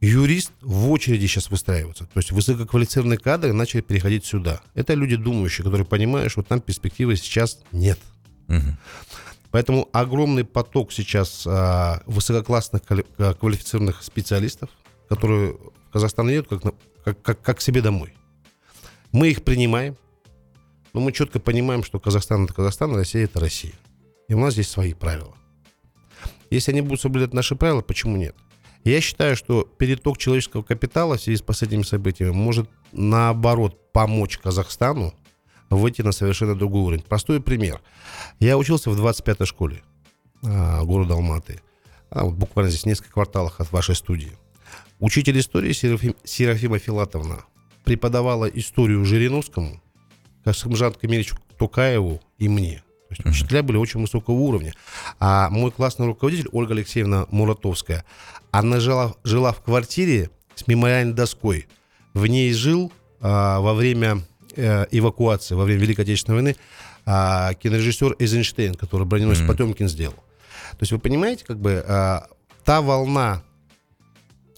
Юрист 0.00 0.50
в 0.60 0.90
очереди 0.90 1.26
сейчас 1.26 1.48
выстраивается. 1.50 2.06
То 2.06 2.18
есть 2.18 2.32
высококвалифицированные 2.32 3.18
кадры 3.18 3.52
начали 3.52 3.80
переходить 3.80 4.24
сюда. 4.24 4.60
Это 4.74 4.94
люди 4.94 5.14
думающие, 5.14 5.64
которые 5.64 5.86
понимают, 5.86 6.32
что 6.32 6.42
там 6.42 6.60
перспективы 6.60 7.14
сейчас 7.16 7.60
нет. 7.70 8.00
Угу. 8.48 8.76
Поэтому 9.52 9.88
огромный 9.92 10.44
поток 10.44 10.92
сейчас 10.92 11.44
а, 11.46 12.02
высококлассных 12.06 12.82
квалифицированных 12.82 14.02
специалистов 14.02 14.70
которые 15.14 15.52
в 15.52 15.92
Казахстан 15.92 16.30
едут 16.30 16.48
как, 16.48 16.64
на, 16.64 16.72
как, 17.04 17.20
как, 17.20 17.42
как 17.42 17.60
себе 17.60 17.82
домой. 17.82 18.14
Мы 19.12 19.28
их 19.28 19.44
принимаем, 19.44 19.96
но 20.92 21.00
мы 21.00 21.12
четко 21.12 21.40
понимаем, 21.40 21.84
что 21.84 21.98
Казахстан 21.98 22.44
это 22.44 22.54
Казахстан, 22.54 22.92
а 22.92 22.96
Россия 22.96 23.24
это 23.24 23.40
Россия. 23.40 23.74
И 24.28 24.34
у 24.34 24.38
нас 24.38 24.54
здесь 24.54 24.68
свои 24.68 24.94
правила. 24.94 25.34
Если 26.50 26.72
они 26.72 26.80
будут 26.80 27.00
соблюдать 27.00 27.32
наши 27.32 27.56
правила, 27.56 27.80
почему 27.80 28.16
нет? 28.16 28.36
Я 28.84 29.00
считаю, 29.00 29.36
что 29.36 29.62
переток 29.62 30.18
человеческого 30.18 30.62
капитала 30.62 31.16
в 31.16 31.20
связи 31.20 31.38
с 31.38 31.42
последними 31.42 31.82
событиями 31.82 32.32
может, 32.32 32.68
наоборот, 32.92 33.92
помочь 33.92 34.38
Казахстану 34.38 35.14
выйти 35.70 36.02
на 36.02 36.12
совершенно 36.12 36.54
другой 36.54 36.82
уровень. 36.82 37.02
Простой 37.02 37.40
пример. 37.40 37.80
Я 38.40 38.58
учился 38.58 38.90
в 38.90 39.00
25-й 39.00 39.46
школе 39.46 39.82
а, 40.44 40.82
города 40.84 41.14
Алматы. 41.14 41.60
а, 42.10 42.26
буквально 42.26 42.70
здесь 42.70 42.86
несколько 42.86 43.12
кварталах 43.12 43.60
от 43.60 43.70
вашей 43.72 43.94
студии. 43.94 44.32
Учитель 44.98 45.38
истории 45.38 45.72
Серафим, 45.72 46.14
Серафима 46.24 46.78
Филатовна 46.78 47.44
преподавала 47.84 48.46
историю 48.46 49.04
Жириновскому, 49.04 49.81
Касымжан 50.44 50.94
Камилевичу 50.94 51.36
Тукаеву 51.58 52.20
и 52.38 52.48
мне. 52.48 52.82
То 53.08 53.14
есть 53.14 53.26
учителя 53.26 53.62
были 53.62 53.76
очень 53.76 54.00
высокого 54.00 54.34
уровня. 54.34 54.74
А 55.20 55.50
мой 55.50 55.70
классный 55.70 56.06
руководитель 56.06 56.48
Ольга 56.52 56.72
Алексеевна 56.72 57.26
Муратовская, 57.30 58.04
она 58.50 58.80
жила, 58.80 59.14
жила 59.22 59.52
в 59.52 59.60
квартире 59.60 60.30
с 60.54 60.66
мемориальной 60.66 61.12
доской. 61.12 61.66
В 62.14 62.26
ней 62.26 62.52
жил 62.52 62.92
а, 63.20 63.60
во 63.60 63.74
время 63.74 64.22
э, 64.56 64.86
эвакуации, 64.90 65.54
во 65.54 65.64
время 65.64 65.80
Великой 65.80 66.02
Отечественной 66.02 66.36
войны 66.36 66.56
а, 67.04 67.54
кинорежиссер 67.54 68.16
Эйзенштейн, 68.18 68.74
который 68.74 69.06
броненосец 69.06 69.42
mm-hmm. 69.42 69.46
Потемкин 69.46 69.88
сделал. 69.88 70.14
То 70.72 70.78
есть 70.80 70.92
вы 70.92 70.98
понимаете, 70.98 71.44
как 71.44 71.58
бы 71.58 71.84
а, 71.86 72.28
та 72.64 72.80
волна, 72.80 73.42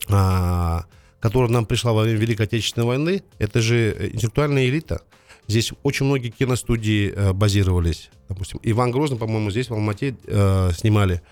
а, 0.08 0.84
которая 1.20 1.50
нам 1.50 1.66
пришла 1.66 1.92
во 1.92 2.02
время 2.02 2.18
Великой 2.18 2.42
Отечественной 2.42 2.86
войны, 2.86 3.22
это 3.38 3.60
же 3.60 4.10
интеллектуальная 4.12 4.66
элита. 4.66 5.02
Здесь 5.46 5.72
очень 5.82 6.06
многие 6.06 6.30
киностудии 6.30 7.12
э, 7.12 7.32
базировались. 7.32 8.10
Допустим, 8.28 8.60
Иван 8.62 8.90
Грозный, 8.90 9.18
по-моему, 9.18 9.50
здесь 9.50 9.68
в 9.68 9.74
Алмате 9.74 10.16
э, 10.26 10.70
снимали. 10.76 11.22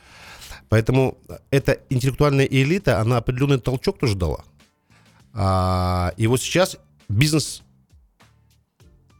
Поэтому 0.68 1.18
эта 1.50 1.80
интеллектуальная 1.90 2.46
элита, 2.46 3.00
она 3.00 3.18
определенный 3.18 3.60
толчок 3.60 3.98
тоже 3.98 4.14
дала. 4.14 4.44
А, 5.34 6.12
и 6.16 6.26
вот 6.26 6.40
сейчас 6.40 6.78
бизнес 7.08 7.62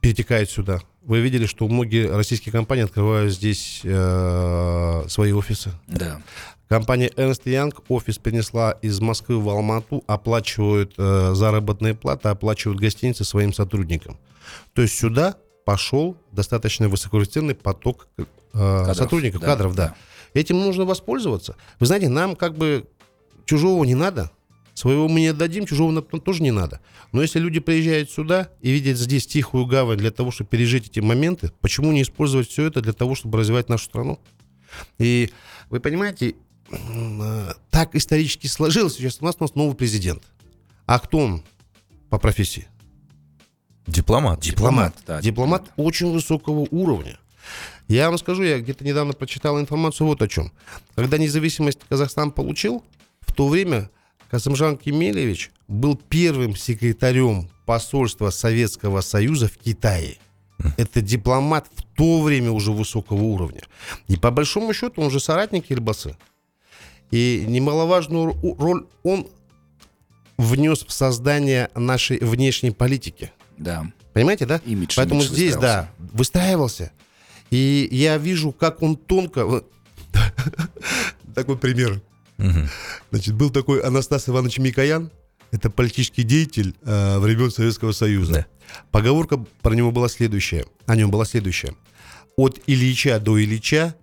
перетекает 0.00 0.50
сюда. 0.50 0.80
Вы 1.04 1.21
видели, 1.21 1.47
что 1.47 1.66
многие 1.66 2.09
российские 2.09 2.52
компании 2.52 2.85
открывают 2.85 3.32
здесь 3.32 3.80
э, 3.82 5.04
свои 5.09 5.32
офисы. 5.32 5.73
Да. 5.88 6.23
Компания 6.68 7.09
Ernst 7.16 7.42
Young 7.44 7.75
офис 7.88 8.18
перенесла 8.18 8.73
из 8.82 9.00
Москвы 9.00 9.40
в 9.40 9.49
Алмату, 9.49 10.04
оплачивают 10.06 10.94
э, 10.97 11.32
заработные 11.35 11.94
платы, 11.94 12.28
оплачивают 12.28 12.80
гостиницы 12.80 13.25
своим 13.25 13.52
сотрудникам. 13.52 14.16
То 14.75 14.82
есть 14.82 14.99
сюда 14.99 15.37
пошел 15.64 16.16
достаточно 16.30 16.88
высококвалифицированный 16.88 17.56
поток 17.56 18.09
э, 18.16 18.25
кадров, 18.52 18.97
сотрудников, 18.97 19.40
да, 19.40 19.47
кадров, 19.47 19.75
да. 19.75 19.88
да. 19.88 20.40
Этим 20.40 20.61
нужно 20.61 20.85
воспользоваться. 20.85 21.56
Вы 21.78 21.87
знаете, 21.87 22.09
нам 22.09 22.37
как 22.37 22.56
бы 22.56 22.87
чужого 23.44 23.85
не 23.85 23.94
надо. 23.94 24.30
Своего 24.74 25.06
мы 25.06 25.20
не 25.20 25.28
отдадим, 25.28 25.66
чужого 25.66 25.90
нам 25.90 26.02
тоже 26.02 26.42
не 26.42 26.50
надо. 26.50 26.80
Но 27.12 27.20
если 27.20 27.38
люди 27.38 27.60
приезжают 27.60 28.10
сюда 28.10 28.50
и 28.62 28.70
видят 28.70 28.96
здесь 28.96 29.26
тихую 29.26 29.66
гавань 29.66 29.98
для 29.98 30.10
того, 30.10 30.30
чтобы 30.30 30.48
пережить 30.48 30.86
эти 30.86 31.00
моменты, 31.00 31.52
почему 31.60 31.92
не 31.92 32.02
использовать 32.02 32.48
все 32.48 32.64
это 32.64 32.80
для 32.80 32.94
того, 32.94 33.14
чтобы 33.14 33.38
развивать 33.38 33.68
нашу 33.68 33.84
страну? 33.84 34.18
И 34.98 35.30
вы 35.68 35.80
понимаете, 35.80 36.36
так 37.70 37.94
исторически 37.94 38.46
сложилось, 38.46 38.94
сейчас 38.94 39.18
у 39.20 39.24
нас, 39.24 39.36
у 39.38 39.44
нас 39.44 39.54
новый 39.54 39.74
президент. 39.74 40.22
А 40.86 40.98
кто 40.98 41.18
он 41.18 41.42
по 42.08 42.18
профессии? 42.18 42.66
Дипломат. 43.86 44.40
Дипломат, 44.40 44.94
да. 45.06 45.20
Дипломат 45.20 45.70
очень 45.76 46.10
высокого 46.10 46.66
уровня. 46.70 47.18
Я 47.88 48.08
вам 48.08 48.18
скажу, 48.18 48.42
я 48.42 48.60
где-то 48.60 48.84
недавно 48.84 49.12
прочитал 49.12 49.60
информацию 49.60 50.06
вот 50.06 50.22
о 50.22 50.28
чем. 50.28 50.52
Когда 50.94 51.18
независимость 51.18 51.80
Казахстан 51.88 52.30
получил, 52.30 52.82
в 53.20 53.32
то 53.32 53.48
время 53.48 53.90
Касымжан 54.32 54.78
Кемелевич 54.78 55.50
был 55.68 55.94
первым 55.94 56.56
секретарем 56.56 57.50
посольства 57.66 58.30
Советского 58.30 59.02
Союза 59.02 59.46
в 59.46 59.58
Китае. 59.58 60.16
Это 60.78 61.02
дипломат 61.02 61.68
в 61.76 61.82
то 61.94 62.22
время 62.22 62.50
уже 62.50 62.72
высокого 62.72 63.22
уровня. 63.22 63.60
И 64.08 64.16
по 64.16 64.30
большому 64.30 64.72
счету 64.72 65.02
он 65.02 65.10
же 65.10 65.20
соратник 65.20 65.68
Ельбасы. 65.68 66.16
И 67.10 67.44
немаловажную 67.46 68.34
роль 68.58 68.86
он 69.02 69.28
внес 70.38 70.82
в 70.82 70.92
создание 70.92 71.68
нашей 71.74 72.16
внешней 72.16 72.70
политики. 72.70 73.32
Да. 73.58 73.84
Понимаете, 74.14 74.46
да? 74.46 74.62
Имидж, 74.64 74.94
Поэтому 74.96 75.20
имидж 75.20 75.30
здесь, 75.30 75.56
да, 75.56 75.90
выстраивался. 75.98 76.90
И 77.50 77.86
я 77.92 78.16
вижу, 78.16 78.52
как 78.52 78.80
он 78.80 78.96
тонко... 78.96 79.62
Такой 81.34 81.58
пример. 81.58 82.00
Значит, 83.11 83.34
был 83.34 83.50
такой 83.50 83.80
Анастас 83.80 84.28
Иванович 84.28 84.58
Микоян, 84.58 85.11
это 85.50 85.68
политический 85.68 86.22
деятель 86.22 86.75
э, 86.82 87.18
времен 87.18 87.50
Советского 87.50 87.92
Союза. 87.92 88.32
Да. 88.32 88.46
Поговорка 88.90 89.44
про 89.61 89.75
него 89.75 89.90
была 89.92 90.08
следующая, 90.08 90.64
о 90.87 90.96
нем 90.96 91.11
была 91.11 91.25
следующая. 91.25 91.75
От 92.37 92.61
Ильича 92.66 93.20
до 93.20 93.38
Ильича 93.38 93.94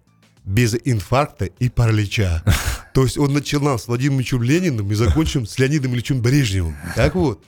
без 0.46 0.76
инфаркта 0.86 1.46
и 1.46 1.70
паралича. 1.70 2.44
То 2.94 3.04
есть 3.04 3.18
он 3.18 3.34
начинал 3.34 3.80
с 3.80 3.88
Владимиром 3.88 4.18
Ильичем 4.18 4.44
Лениным 4.44 4.92
и 4.92 4.96
закончил 4.96 5.46
с 5.46 5.58
Леонидом 5.58 5.94
Ильичем 5.94 6.22
Брежневым. 6.22 6.76
Так 6.96 7.16
вот. 7.16 7.44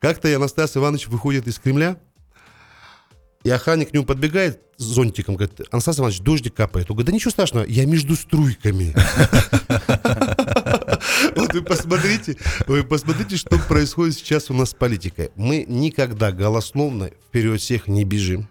Как-то 0.00 0.34
Анастас 0.34 0.76
Иванович 0.76 1.08
выходит 1.08 1.48
из 1.48 1.58
Кремля, 1.58 1.96
и 3.48 3.50
охранник 3.50 3.88
к 3.88 3.94
нему 3.94 4.04
подбегает 4.04 4.60
с 4.76 4.84
зонтиком, 4.84 5.36
говорит, 5.36 5.62
Анастас 5.70 5.98
Иванович, 5.98 6.20
дождик 6.20 6.54
капает. 6.54 6.90
Он 6.90 6.96
говорит, 6.96 7.06
да 7.06 7.12
ничего 7.14 7.30
страшного, 7.30 7.64
я 7.64 7.86
между 7.86 8.14
струйками. 8.14 8.94
Вот 11.34 11.54
вы 11.54 11.62
посмотрите, 11.62 12.36
вы 12.66 12.84
посмотрите, 12.84 13.36
что 13.36 13.58
происходит 13.58 14.16
сейчас 14.16 14.50
у 14.50 14.54
нас 14.54 14.70
с 14.70 14.74
политикой. 14.74 15.30
Мы 15.34 15.64
никогда 15.66 16.30
голословно 16.30 17.10
вперед 17.28 17.60
всех 17.60 17.86
не 17.88 18.04
бежим. 18.04 18.48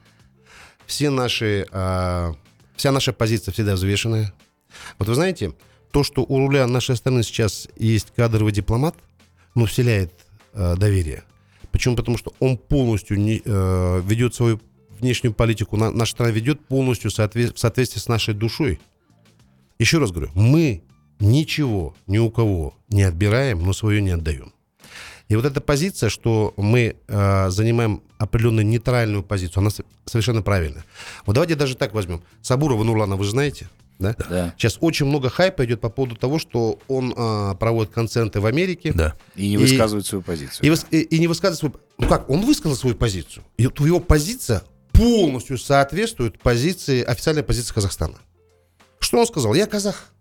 Все 0.88 1.10
наши, 1.12 1.68
а, 1.72 2.34
вся 2.76 2.92
наша 2.92 3.14
позиция 3.14 3.52
всегда 3.52 3.76
взвешенная. 3.76 4.34
Вот 4.98 5.10
вы 5.10 5.16
знаете, 5.16 5.54
то, 5.92 6.04
что 6.04 6.24
у 6.24 6.40
руля 6.40 6.66
нашей 6.66 6.96
страны 6.96 7.22
сейчас 7.22 7.68
есть 7.78 8.14
кадровый 8.16 8.54
дипломат, 8.54 8.96
ну, 9.54 9.66
вселяет 9.66 10.14
э, 10.54 10.76
доверие. 10.76 11.24
Почему? 11.72 11.96
Потому 11.96 12.18
что 12.18 12.34
он 12.40 12.58
полностью 12.58 13.20
не, 13.20 13.42
э, 13.44 14.02
ведет 14.04 14.34
свою 14.34 14.60
внешнюю 15.00 15.34
политику, 15.34 15.78
на, 15.78 15.92
наша 15.92 16.12
страна 16.14 16.32
ведет 16.32 16.66
полностью 16.68 17.12
соответ, 17.12 17.56
в 17.56 17.60
соответствии 17.60 18.00
с 18.00 18.08
нашей 18.08 18.34
душой. 18.34 18.80
Еще 19.80 20.00
раз 20.00 20.12
говорю, 20.12 20.32
мы 20.34 20.84
ничего 21.20 21.96
ни 22.08 22.18
у 22.18 22.30
кого 22.30 22.76
не 22.90 23.04
отбираем, 23.04 23.64
но 23.64 23.74
свое 23.74 24.02
не 24.02 24.12
отдаем. 24.12 24.54
И 25.30 25.36
вот 25.36 25.46
эта 25.46 25.60
позиция, 25.60 26.10
что 26.10 26.54
мы 26.56 26.96
э, 27.08 27.50
занимаем 27.50 28.02
определенную 28.18 28.66
нейтральную 28.66 29.24
позицию, 29.24 29.62
она 29.62 29.72
совершенно 30.06 30.42
правильная. 30.42 30.86
Вот 31.26 31.34
давайте 31.34 31.56
даже 31.56 31.76
так 31.76 31.94
возьмем. 31.94 32.24
Сабурова 32.42 32.84
Нурлана, 32.84 33.18
вы 33.18 33.26
же 33.26 33.32
знаете? 33.32 33.68
Да? 34.00 34.16
да. 34.30 34.54
Сейчас 34.58 34.78
очень 34.80 35.06
много 35.06 35.30
хайпа 35.30 35.66
идет 35.66 35.82
по 35.82 35.90
поводу 35.90 36.16
того, 36.16 36.40
что 36.40 36.80
он 36.88 37.14
а, 37.18 37.56
проводит 37.56 37.92
концерты 37.92 38.40
в 38.40 38.46
Америке. 38.46 38.94
Да. 38.94 39.16
И 39.36 39.50
не 39.50 39.58
высказывает 39.58 40.06
и, 40.06 40.10
свою 40.10 40.22
позицию. 40.22 40.66
И, 40.66 40.70
да. 40.70 40.82
и, 40.92 41.02
и 41.02 41.20
не 41.20 41.28
высказывает 41.28 41.60
свою... 41.60 41.74
Ну 41.98 42.08
как, 42.08 42.30
он 42.30 42.46
высказал 42.46 42.78
свою 42.78 42.96
позицию. 42.96 43.44
И 43.58 43.66
вот 43.66 43.80
его 43.80 44.00
позиция 44.00 44.64
полностью 44.98 45.58
соответствует 45.58 46.40
позиции, 46.40 47.04
официальной 47.04 47.44
позиции 47.44 47.74
Казахстана. 47.74 48.18
Что 49.00 49.20
он 49.20 49.28
сказал? 49.28 49.54
Я 49.54 49.68
казах. 49.68 50.12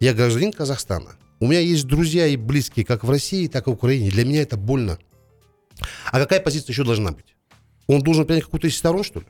Я 0.00 0.14
гражданин 0.14 0.52
Казахстана. 0.52 1.16
У 1.40 1.46
меня 1.46 1.60
есть 1.60 1.86
друзья 1.86 2.26
и 2.26 2.36
близкие 2.36 2.84
как 2.84 3.04
в 3.04 3.10
России, 3.10 3.46
так 3.46 3.66
и 3.66 3.70
в 3.70 3.74
Украине. 3.74 4.10
Для 4.10 4.24
меня 4.24 4.42
это 4.42 4.56
больно. 4.56 4.98
А 6.10 6.18
какая 6.18 6.40
позиция 6.40 6.72
еще 6.72 6.84
должна 6.84 7.12
быть? 7.12 7.36
Он 7.86 8.00
должен 8.00 8.26
принять 8.26 8.44
какую-то 8.44 8.66
из 8.66 8.76
сторон, 8.76 9.04
что 9.04 9.20
ли? 9.20 9.26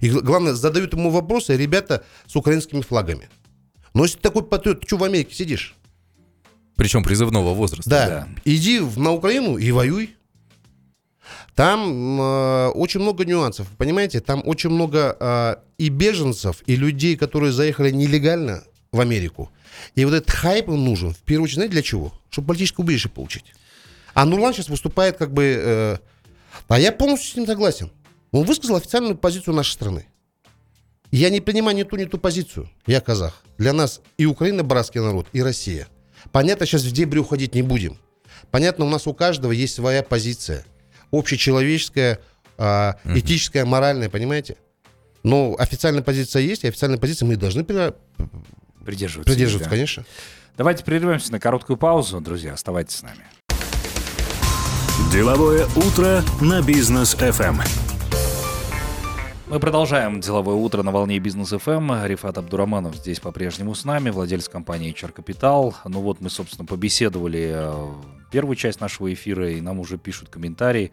И 0.00 0.10
главное, 0.10 0.54
задают 0.54 0.94
ему 0.94 1.10
вопросы 1.10 1.56
ребята 1.56 2.04
с 2.26 2.34
украинскими 2.34 2.80
флагами. 2.80 3.28
Но 3.94 4.04
если 4.04 4.16
ты 4.16 4.22
такой 4.22 4.44
патриот, 4.44 4.80
ты 4.80 4.86
что 4.86 4.96
в 4.96 5.04
Америке 5.04 5.34
сидишь? 5.34 5.76
Причем 6.76 7.04
призывного 7.04 7.54
возраста. 7.54 7.88
Да. 7.88 8.06
да. 8.06 8.28
Иди 8.44 8.80
на 8.96 9.12
Украину 9.12 9.58
и 9.58 9.70
воюй. 9.70 10.16
Там 11.54 12.20
э, 12.20 12.68
очень 12.68 13.00
много 13.00 13.24
нюансов, 13.24 13.68
понимаете? 13.76 14.20
Там 14.20 14.42
очень 14.46 14.70
много 14.70 15.16
э, 15.18 15.56
и 15.78 15.90
беженцев, 15.90 16.62
и 16.66 16.76
людей, 16.76 17.16
которые 17.16 17.52
заехали 17.52 17.90
нелегально 17.90 18.64
в 18.90 19.00
Америку. 19.00 19.50
И 19.94 20.04
вот 20.04 20.14
этот 20.14 20.30
хайп 20.30 20.70
он 20.70 20.84
нужен, 20.84 21.12
в 21.12 21.18
первую 21.18 21.44
очередь, 21.44 21.56
знаете, 21.56 21.72
для 21.72 21.82
чего? 21.82 22.12
Чтобы 22.30 22.48
политическое 22.48 22.82
убежище 22.82 23.08
получить. 23.08 23.44
А 24.14 24.24
Нурлан 24.24 24.54
сейчас 24.54 24.68
выступает 24.68 25.16
как 25.16 25.32
бы... 25.32 25.54
Э, 25.58 25.96
а 26.68 26.78
я 26.78 26.92
полностью 26.92 27.32
с 27.32 27.36
ним 27.36 27.46
согласен. 27.46 27.90
Он 28.30 28.44
высказал 28.44 28.76
официальную 28.76 29.16
позицию 29.16 29.54
нашей 29.54 29.72
страны. 29.72 30.06
Я 31.10 31.28
не 31.28 31.40
принимаю 31.40 31.76
ни 31.76 31.82
ту, 31.82 31.96
ни 31.96 32.04
ту 32.04 32.16
позицию. 32.16 32.70
Я 32.86 33.00
казах. 33.02 33.42
Для 33.58 33.74
нас 33.74 34.00
и 34.16 34.24
Украина 34.24 34.62
братский 34.62 35.00
народ, 35.00 35.26
и 35.34 35.42
Россия. 35.42 35.88
Понятно, 36.30 36.64
сейчас 36.64 36.82
в 36.82 36.92
дебри 36.92 37.18
уходить 37.18 37.54
не 37.54 37.62
будем. 37.62 37.98
Понятно, 38.50 38.86
у 38.86 38.88
нас 38.88 39.06
у 39.06 39.12
каждого 39.12 39.52
есть 39.52 39.74
своя 39.74 40.02
позиция. 40.02 40.64
Общечеловеческая, 41.12 42.18
э, 42.58 42.92
этическая, 43.04 43.64
моральная, 43.64 44.08
понимаете? 44.08 44.56
Но 45.22 45.54
официальная 45.58 46.02
позиция 46.02 46.42
есть, 46.42 46.64
и 46.64 46.68
официальная 46.68 46.98
позиция 46.98 47.26
мы 47.26 47.36
должны 47.36 47.64
придерживаться. 47.64 49.30
Придерживаться, 49.30 49.70
да. 49.70 49.76
конечно. 49.76 50.04
Давайте 50.56 50.84
прервемся 50.84 51.30
на 51.32 51.38
короткую 51.38 51.76
паузу, 51.76 52.20
друзья. 52.20 52.54
Оставайтесь 52.54 52.96
с 52.96 53.02
нами. 53.02 53.24
Деловое 55.12 55.66
утро 55.76 56.22
на 56.40 56.62
бизнес 56.62 57.14
FM. 57.14 57.60
Мы 59.52 59.60
продолжаем 59.60 60.20
деловое 60.20 60.56
утро 60.56 60.82
на 60.82 60.92
волне 60.92 61.18
бизнес 61.18 61.50
ФМ. 61.50 62.06
Рифат 62.06 62.38
Абдураманов 62.38 62.96
здесь 62.96 63.20
по-прежнему 63.20 63.74
с 63.74 63.84
нами, 63.84 64.08
владелец 64.08 64.48
компании 64.48 64.94
HR 64.94 65.14
Capital. 65.14 65.74
Ну 65.84 66.00
вот 66.00 66.22
мы, 66.22 66.30
собственно, 66.30 66.64
побеседовали 66.64 67.52
э, 67.54 67.86
первую 68.32 68.56
часть 68.56 68.80
нашего 68.80 69.12
эфира, 69.12 69.50
и 69.50 69.60
нам 69.60 69.78
уже 69.78 69.98
пишут 69.98 70.28
комментарии. 70.28 70.90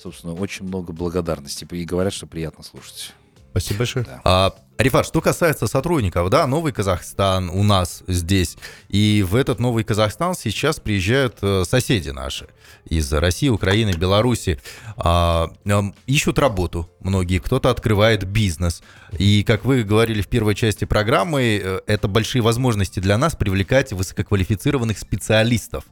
Собственно, 0.00 0.34
очень 0.34 0.66
много 0.66 0.92
благодарности 0.92 1.66
и 1.68 1.84
говорят, 1.84 2.12
что 2.12 2.26
приятно 2.26 2.62
слушать. 2.62 3.14
Спасибо 3.50 3.78
большое. 3.78 4.04
Да. 4.04 4.20
А, 4.24 4.54
Рифат, 4.78 5.06
что 5.06 5.22
касается 5.22 5.66
сотрудников, 5.66 6.28
да, 6.28 6.46
Новый 6.46 6.70
Казахстан 6.70 7.48
у 7.48 7.62
нас 7.62 8.02
здесь, 8.06 8.58
и 8.88 9.24
в 9.26 9.34
этот 9.34 9.58
Новый 9.58 9.84
Казахстан 9.84 10.34
сейчас 10.34 10.80
приезжают 10.80 11.38
э, 11.40 11.64
соседи 11.66 12.10
наши 12.10 12.46
из 12.84 13.10
России, 13.10 13.48
Украины, 13.48 13.92
Беларуси, 13.92 14.60
а, 14.98 15.50
м, 15.64 15.94
ищут 16.06 16.38
работу 16.38 16.90
многие, 17.00 17.38
кто-то 17.38 17.70
открывает 17.70 18.24
бизнес, 18.24 18.82
и, 19.18 19.44
как 19.44 19.64
вы 19.64 19.82
говорили 19.82 20.20
в 20.20 20.28
первой 20.28 20.54
части 20.54 20.84
программы, 20.84 21.58
э, 21.62 21.80
это 21.86 22.06
большие 22.06 22.42
возможности 22.42 23.00
для 23.00 23.16
нас 23.16 23.34
привлекать 23.34 23.94
высококвалифицированных 23.94 24.98
специалистов 24.98 25.84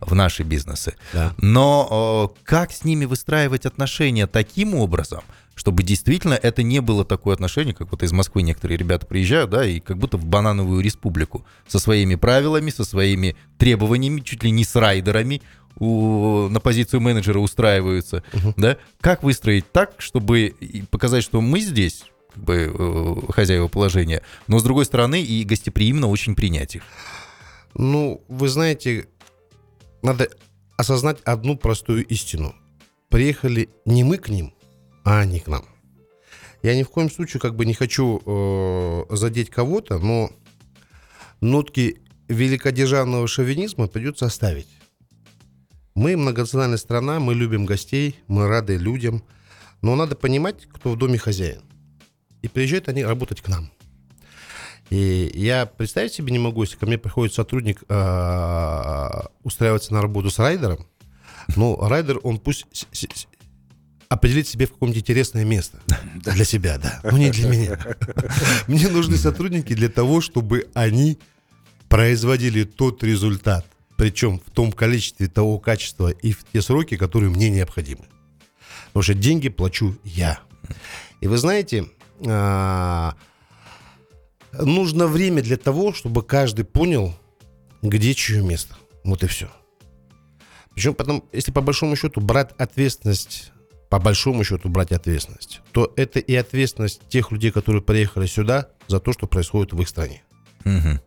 в 0.00 0.14
наши 0.14 0.44
бизнесы. 0.44 0.94
Да. 1.12 1.34
Но 1.36 2.32
э, 2.34 2.40
как 2.44 2.72
с 2.72 2.84
ними 2.84 3.04
выстраивать 3.04 3.66
отношения 3.66 4.26
таким 4.26 4.74
образом, 4.74 5.22
чтобы 5.60 5.82
действительно 5.82 6.32
это 6.32 6.62
не 6.62 6.80
было 6.80 7.04
такое 7.04 7.34
отношение, 7.34 7.74
как 7.74 7.90
вот 7.90 8.02
из 8.02 8.12
Москвы 8.12 8.40
некоторые 8.40 8.78
ребята 8.78 9.04
приезжают, 9.04 9.50
да, 9.50 9.62
и 9.66 9.78
как 9.78 9.98
будто 9.98 10.16
в 10.16 10.24
банановую 10.24 10.80
республику 10.82 11.44
со 11.68 11.78
своими 11.78 12.14
правилами, 12.14 12.70
со 12.70 12.82
своими 12.82 13.36
требованиями, 13.58 14.20
чуть 14.22 14.42
ли 14.42 14.50
не 14.52 14.64
с 14.64 14.74
райдерами 14.74 15.42
у- 15.76 16.48
на 16.48 16.60
позицию 16.60 17.02
менеджера 17.02 17.40
устраиваются, 17.40 18.22
да. 18.56 18.78
Как 19.02 19.22
выстроить 19.22 19.70
так, 19.70 19.96
чтобы 19.98 20.54
показать, 20.90 21.22
что 21.22 21.42
мы 21.42 21.60
здесь 21.60 22.04
как 22.32 22.42
бы 22.42 22.72
э, 22.74 23.32
хозяева 23.32 23.68
положения, 23.68 24.22
но 24.46 24.60
с 24.60 24.62
другой 24.62 24.86
стороны 24.86 25.20
и 25.22 25.44
гостеприимно 25.44 26.06
очень 26.08 26.34
принять 26.34 26.76
их. 26.76 26.84
Ну, 27.74 28.24
вы 28.28 28.48
знаете, 28.48 29.08
надо 30.02 30.30
осознать 30.78 31.18
одну 31.26 31.58
простую 31.58 32.06
истину. 32.06 32.54
Приехали 33.10 33.68
не 33.84 34.04
мы 34.04 34.16
к 34.16 34.30
ним, 34.30 34.54
а 35.04 35.20
они 35.20 35.40
к 35.40 35.48
нам. 35.48 35.64
Я 36.62 36.76
ни 36.76 36.82
в 36.82 36.90
коем 36.90 37.10
случае 37.10 37.40
как 37.40 37.56
бы 37.56 37.64
не 37.64 37.74
хочу 37.74 38.20
э, 38.24 39.16
задеть 39.16 39.50
кого-то, 39.50 39.98
но 39.98 40.30
нотки 41.40 42.02
великодержавного 42.28 43.26
шовинизма 43.26 43.88
придется 43.88 44.26
оставить. 44.26 44.68
Мы 45.94 46.16
многонациональная 46.16 46.78
страна, 46.78 47.18
мы 47.18 47.34
любим 47.34 47.66
гостей, 47.66 48.18
мы 48.28 48.46
рады 48.46 48.76
людям, 48.76 49.24
но 49.82 49.96
надо 49.96 50.16
понимать, 50.16 50.66
кто 50.66 50.92
в 50.92 50.96
доме 50.96 51.18
хозяин. 51.18 51.62
И 52.42 52.48
приезжают 52.48 52.88
они 52.88 53.04
работать 53.04 53.40
к 53.40 53.48
нам. 53.48 53.70
И 54.90 55.30
я 55.34 55.66
представить 55.66 56.12
себе 56.12 56.32
не 56.32 56.38
могу, 56.38 56.62
если 56.62 56.76
ко 56.76 56.86
мне 56.86 56.98
приходит 56.98 57.34
сотрудник 57.34 57.82
а, 57.88 59.30
устраиваться 59.42 59.92
на 59.92 60.02
работу 60.02 60.30
с 60.30 60.38
райдером, 60.38 60.86
ну, 61.56 61.76
райдер, 61.80 62.20
он 62.22 62.38
пусть 62.38 62.66
с- 64.10 64.16
с- 64.16 64.16
с- 64.16 64.16
определит 64.16 64.48
себе 64.48 64.66
в 64.66 64.72
какое-нибудь 64.72 65.02
интересное 65.02 65.44
место. 65.44 65.80
Для 66.14 66.44
себя, 66.44 66.78
да. 66.78 67.00
Ну, 67.04 67.16
не 67.16 67.30
для 67.30 67.48
меня. 67.48 67.78
Мне 68.66 68.88
нужны 68.88 69.16
сотрудники 69.16 69.74
для 69.74 69.88
того, 69.88 70.20
чтобы 70.20 70.68
они 70.74 71.18
производили 71.88 72.64
тот 72.64 73.02
результат, 73.04 73.66
причем 73.96 74.38
в 74.38 74.50
том 74.50 74.72
количестве, 74.72 75.28
того 75.28 75.58
качества 75.58 76.08
и 76.10 76.32
в 76.32 76.44
те 76.52 76.62
сроки, 76.62 76.96
которые 76.96 77.30
мне 77.30 77.50
необходимы. 77.50 78.04
Потому 78.86 79.02
что 79.02 79.14
деньги 79.14 79.48
плачу 79.48 79.96
я. 80.04 80.40
И 81.20 81.26
вы 81.28 81.38
знаете, 81.38 81.86
а, 82.26 83.14
нужно 84.52 85.06
время 85.06 85.42
для 85.42 85.56
того, 85.56 85.92
чтобы 85.92 86.22
каждый 86.22 86.64
понял, 86.64 87.14
где 87.82 88.14
чье 88.14 88.42
место. 88.42 88.76
Вот 89.04 89.22
и 89.24 89.26
все. 89.26 89.48
Причем 90.74 90.94
потом, 90.94 91.24
если 91.32 91.52
по 91.52 91.60
большому 91.60 91.96
счету 91.96 92.20
брать 92.20 92.52
ответственность, 92.58 93.52
по 93.90 93.98
большому 93.98 94.44
счету 94.44 94.68
брать 94.68 94.92
ответственность, 94.92 95.60
то 95.72 95.92
это 95.96 96.20
и 96.20 96.34
ответственность 96.36 97.02
тех 97.08 97.32
людей, 97.32 97.50
которые 97.50 97.82
приехали 97.82 98.26
сюда 98.26 98.68
за 98.86 99.00
то, 99.00 99.12
что 99.12 99.26
происходит 99.26 99.72
в 99.72 99.82
их 99.82 99.88
стране. 99.88 100.22
Мгм. 100.64 101.00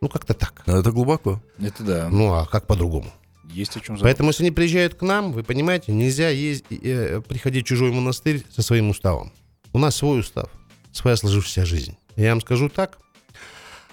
Ну, 0.00 0.08
как-то 0.08 0.32
так. 0.32 0.62
Но 0.66 0.78
это 0.78 0.92
глубоко. 0.92 1.42
Это 1.58 1.82
да. 1.82 2.08
Ну, 2.08 2.32
а 2.32 2.46
как 2.46 2.66
по-другому? 2.66 3.10
Есть 3.50 3.72
о 3.72 3.80
чем 3.80 3.96
задуматься. 3.96 4.04
Поэтому, 4.04 4.28
если 4.30 4.44
они 4.44 4.52
приезжают 4.52 4.94
к 4.94 5.02
нам, 5.02 5.32
вы 5.32 5.42
понимаете, 5.42 5.92
нельзя 5.92 6.28
есть, 6.28 6.64
э, 6.70 7.20
приходить 7.20 7.66
в 7.66 7.68
чужой 7.68 7.90
монастырь 7.90 8.44
со 8.48 8.62
своим 8.62 8.90
уставом. 8.90 9.32
У 9.72 9.78
нас 9.78 9.96
свой 9.96 10.20
устав, 10.20 10.48
своя 10.92 11.16
сложившаяся 11.16 11.66
жизнь. 11.66 11.96
Я 12.14 12.30
вам 12.30 12.40
скажу 12.40 12.68
так. 12.68 12.98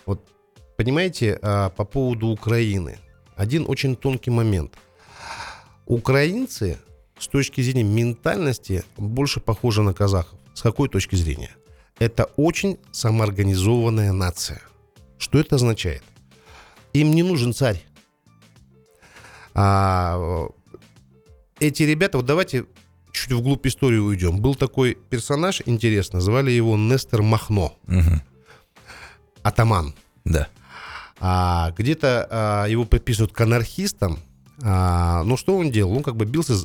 Вот, 0.06 0.30
понимаете, 0.78 1.40
а, 1.42 1.70
по 1.70 1.86
поводу 1.86 2.28
Украины. 2.28 3.00
Один 3.36 3.66
очень 3.68 3.96
тонкий 3.96 4.30
момент. 4.30 4.78
Украинцы 5.88 6.78
с 7.22 7.28
точки 7.28 7.62
зрения 7.62 7.84
ментальности 7.84 8.84
больше 8.98 9.40
похожи 9.40 9.82
на 9.84 9.94
казахов. 9.94 10.40
С 10.54 10.62
какой 10.62 10.90
точки 10.90 11.16
зрения? 11.16 11.52
Это 12.00 12.26
очень 12.36 12.78
самоорганизованная 12.92 14.12
нация. 14.12 14.62
Что 15.20 15.40
это 15.40 15.56
означает? 15.58 16.04
Им 16.94 17.12
не 17.12 17.22
нужен 17.24 17.54
царь. 17.54 17.82
А, 19.54 20.48
эти 21.60 21.84
ребята, 21.84 22.18
вот 22.18 22.26
давайте 22.26 22.66
чуть 23.12 23.32
вглубь 23.32 23.66
истории 23.68 23.98
уйдем. 23.98 24.42
Был 24.42 24.56
такой 24.56 24.96
персонаж, 24.96 25.62
интересно, 25.66 26.22
звали 26.22 26.52
его 26.52 26.76
Нестор 26.78 27.22
Махно, 27.22 27.78
Мгм. 27.86 28.22
атаман. 29.44 29.94
Да. 30.26 30.48
А, 31.20 31.72
где-то 31.78 32.28
а, 32.30 32.66
его 32.66 32.86
приписывают 32.86 33.32
к 33.32 33.42
анархистам. 33.42 34.20
А, 34.64 35.24
но 35.24 35.38
что 35.38 35.56
он 35.58 35.70
делал? 35.72 35.96
Он 35.96 36.04
как 36.04 36.16
бы 36.16 36.26
бился 36.26 36.56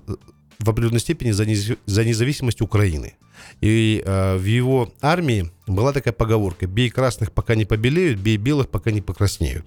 в 0.58 0.70
определенной 0.70 1.00
степени 1.00 1.30
за, 1.32 1.44
нез- 1.44 1.78
за 1.86 2.04
независимость 2.04 2.60
Украины. 2.60 3.14
И 3.60 4.02
а, 4.04 4.36
в 4.36 4.44
его 4.44 4.92
армии 5.00 5.50
была 5.66 5.92
такая 5.92 6.14
поговорка 6.14 6.66
«бей 6.66 6.90
красных, 6.90 7.32
пока 7.32 7.54
не 7.54 7.64
побелеют, 7.64 8.18
бей 8.18 8.36
белых, 8.36 8.68
пока 8.68 8.90
не 8.90 9.00
покраснеют». 9.00 9.66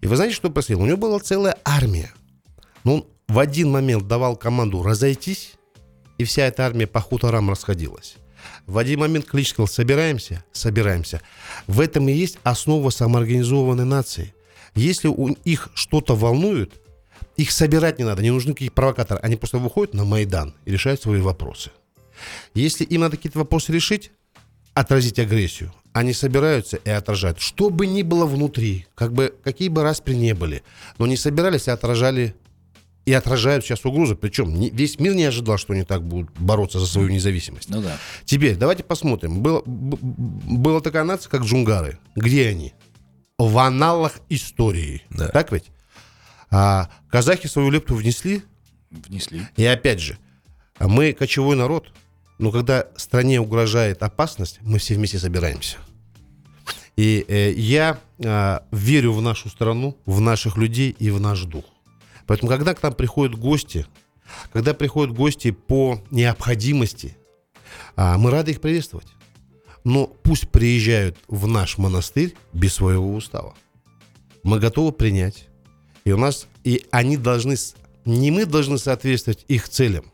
И 0.00 0.06
вы 0.06 0.16
знаете, 0.16 0.34
что 0.34 0.50
происходило? 0.50 0.82
У 0.82 0.86
него 0.86 0.96
была 0.96 1.18
целая 1.18 1.56
армия. 1.64 2.10
Но 2.84 2.94
он 2.94 3.06
в 3.28 3.38
один 3.38 3.70
момент 3.70 4.08
давал 4.08 4.36
команду 4.36 4.82
разойтись, 4.82 5.52
и 6.18 6.24
вся 6.24 6.46
эта 6.46 6.66
армия 6.66 6.86
по 6.86 7.00
хуторам 7.00 7.50
расходилась. 7.50 8.16
В 8.66 8.78
один 8.78 9.00
момент 9.00 9.26
клич 9.26 9.50
сказал 9.50 9.68
«собираемся», 9.68 10.42
«собираемся». 10.52 11.20
В 11.66 11.80
этом 11.80 12.08
и 12.08 12.12
есть 12.12 12.38
основа 12.42 12.90
самоорганизованной 12.90 13.84
нации. 13.84 14.34
Если 14.74 15.08
у 15.08 15.28
их 15.44 15.68
что-то 15.74 16.14
волнует, 16.16 16.79
их 17.40 17.50
собирать 17.52 17.98
не 17.98 18.04
надо, 18.04 18.22
не 18.22 18.30
нужны 18.30 18.52
какие-то 18.52 18.74
провокаторы. 18.74 19.20
Они 19.22 19.36
просто 19.36 19.58
выходят 19.58 19.94
на 19.94 20.04
Майдан 20.04 20.54
и 20.64 20.72
решают 20.72 21.00
свои 21.02 21.20
вопросы. 21.20 21.70
Если 22.54 22.84
им 22.84 23.00
надо 23.00 23.16
какие-то 23.16 23.38
вопросы 23.38 23.72
решить, 23.72 24.10
отразить 24.74 25.18
агрессию, 25.18 25.72
они 25.92 26.12
собираются 26.12 26.76
и 26.76 26.90
отражают. 26.90 27.40
Что 27.40 27.70
бы 27.70 27.86
ни 27.86 28.02
было 28.02 28.26
внутри, 28.26 28.86
как 28.94 29.12
бы, 29.12 29.34
какие 29.42 29.68
бы 29.68 29.82
распри 29.82 30.14
не 30.14 30.34
были, 30.34 30.62
но 30.98 31.06
не 31.06 31.16
собирались 31.16 31.66
и 31.68 31.70
отражали 31.70 32.34
и 33.06 33.12
отражают 33.14 33.64
сейчас 33.64 33.84
угрозы. 33.86 34.14
Причем 34.14 34.54
не- 34.54 34.70
весь 34.70 35.00
мир 35.00 35.14
не 35.14 35.24
ожидал, 35.24 35.56
что 35.56 35.72
они 35.72 35.82
так 35.84 36.02
будут 36.06 36.30
бороться 36.38 36.78
за 36.78 36.86
свою 36.86 37.08
независимость. 37.08 37.70
Ну 37.70 37.80
да. 37.82 37.96
Теперь 38.26 38.56
давайте 38.56 38.84
посмотрим. 38.84 39.40
Был, 39.40 39.62
б- 39.64 39.96
б- 39.96 40.58
была 40.58 40.80
такая 40.80 41.04
нация, 41.04 41.30
как 41.30 41.42
джунгары. 41.42 41.98
Где 42.14 42.48
они? 42.48 42.74
В 43.38 43.56
аналах 43.58 44.20
истории. 44.28 45.02
Да. 45.10 45.28
Так 45.28 45.50
ведь? 45.50 45.64
А 46.50 46.90
казахи 47.08 47.46
свою 47.46 47.70
лепту 47.70 47.94
внесли. 47.94 48.42
Внесли. 48.90 49.46
И 49.56 49.64
опять 49.64 50.00
же, 50.00 50.18
мы 50.78 51.12
кочевой 51.12 51.56
народ, 51.56 51.92
но 52.38 52.50
когда 52.50 52.86
стране 52.96 53.40
угрожает 53.40 54.02
опасность, 54.02 54.58
мы 54.62 54.78
все 54.78 54.94
вместе 54.94 55.18
собираемся. 55.18 55.76
И 56.96 57.24
э, 57.28 57.52
я 57.52 57.98
а, 58.22 58.64
верю 58.72 59.12
в 59.12 59.22
нашу 59.22 59.48
страну, 59.48 59.96
в 60.06 60.20
наших 60.20 60.56
людей 60.56 60.94
и 60.98 61.10
в 61.10 61.20
наш 61.20 61.42
дух. 61.42 61.64
Поэтому, 62.26 62.50
когда 62.50 62.74
к 62.74 62.82
нам 62.82 62.94
приходят 62.94 63.38
гости, 63.38 63.86
когда 64.52 64.74
приходят 64.74 65.14
гости 65.14 65.50
по 65.50 66.02
необходимости, 66.10 67.16
а, 67.96 68.18
мы 68.18 68.30
рады 68.30 68.52
их 68.52 68.60
приветствовать. 68.60 69.08
Но 69.84 70.06
пусть 70.06 70.50
приезжают 70.50 71.16
в 71.28 71.46
наш 71.46 71.78
монастырь 71.78 72.34
без 72.52 72.74
своего 72.74 73.14
устава. 73.14 73.54
Мы 74.42 74.58
готовы 74.58 74.92
принять. 74.92 75.49
И 76.04 76.12
у 76.12 76.16
нас, 76.16 76.46
и 76.64 76.84
они 76.90 77.16
должны, 77.16 77.56
не 78.04 78.30
мы 78.30 78.46
должны 78.46 78.78
соответствовать 78.78 79.44
их 79.48 79.68
целям, 79.68 80.10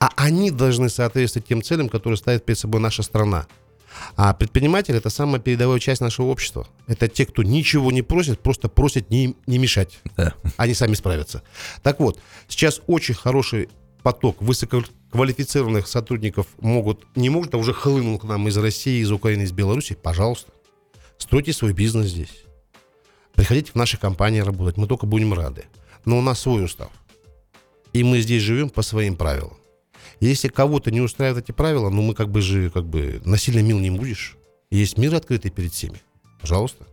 а 0.00 0.10
они 0.16 0.50
должны 0.50 0.88
соответствовать 0.88 1.48
тем 1.48 1.62
целям, 1.62 1.88
которые 1.88 2.16
ставит 2.16 2.44
перед 2.44 2.58
собой 2.58 2.80
наша 2.80 3.02
страна. 3.02 3.46
А 4.16 4.34
предприниматель 4.34 4.96
это 4.96 5.08
самая 5.08 5.40
передовая 5.40 5.78
часть 5.78 6.00
нашего 6.00 6.26
общества. 6.26 6.66
Это 6.86 7.08
те, 7.08 7.26
кто 7.26 7.42
ничего 7.42 7.92
не 7.92 8.02
просит, 8.02 8.40
просто 8.40 8.68
просят 8.68 9.10
не, 9.10 9.36
не 9.46 9.58
мешать. 9.58 10.00
Да. 10.16 10.34
Они 10.56 10.74
сами 10.74 10.94
справятся. 10.94 11.42
Так 11.82 12.00
вот, 12.00 12.18
сейчас 12.48 12.80
очень 12.86 13.14
хороший 13.14 13.68
поток 14.02 14.38
квалифицированных 15.10 15.86
сотрудников 15.86 16.48
могут, 16.60 17.06
не 17.16 17.30
могут, 17.30 17.54
а 17.54 17.58
уже 17.58 17.72
хлынул 17.72 18.18
к 18.18 18.24
нам 18.24 18.46
из 18.48 18.56
России, 18.56 19.00
из 19.00 19.10
Украины, 19.10 19.42
из 19.42 19.52
Беларуси, 19.52 19.96
пожалуйста, 20.00 20.52
стройте 21.18 21.52
свой 21.52 21.72
бизнес 21.72 22.08
здесь. 22.08 22.43
Приходите 23.34 23.72
в 23.72 23.74
наши 23.74 23.96
компании 23.98 24.40
работать, 24.40 24.76
мы 24.76 24.86
только 24.86 25.06
будем 25.06 25.34
рады. 25.34 25.64
Но 26.04 26.18
у 26.18 26.20
нас 26.20 26.40
свой 26.40 26.64
устав. 26.64 26.90
И 27.92 28.02
мы 28.02 28.20
здесь 28.20 28.42
живем 28.42 28.70
по 28.70 28.82
своим 28.82 29.16
правилам. 29.16 29.56
Если 30.20 30.48
кого-то 30.48 30.90
не 30.90 31.00
устраивают 31.00 31.44
эти 31.44 31.52
правила, 31.52 31.90
ну 31.90 32.02
мы 32.02 32.14
как 32.14 32.30
бы 32.30 32.40
же, 32.40 32.70
как 32.70 32.84
бы, 32.84 33.20
насильно 33.24 33.60
мил 33.60 33.78
не 33.78 33.90
будешь. 33.90 34.36
Есть 34.70 34.98
мир 34.98 35.14
открытый 35.14 35.50
перед 35.50 35.72
всеми. 35.72 36.00
Пожалуйста. 36.40 36.86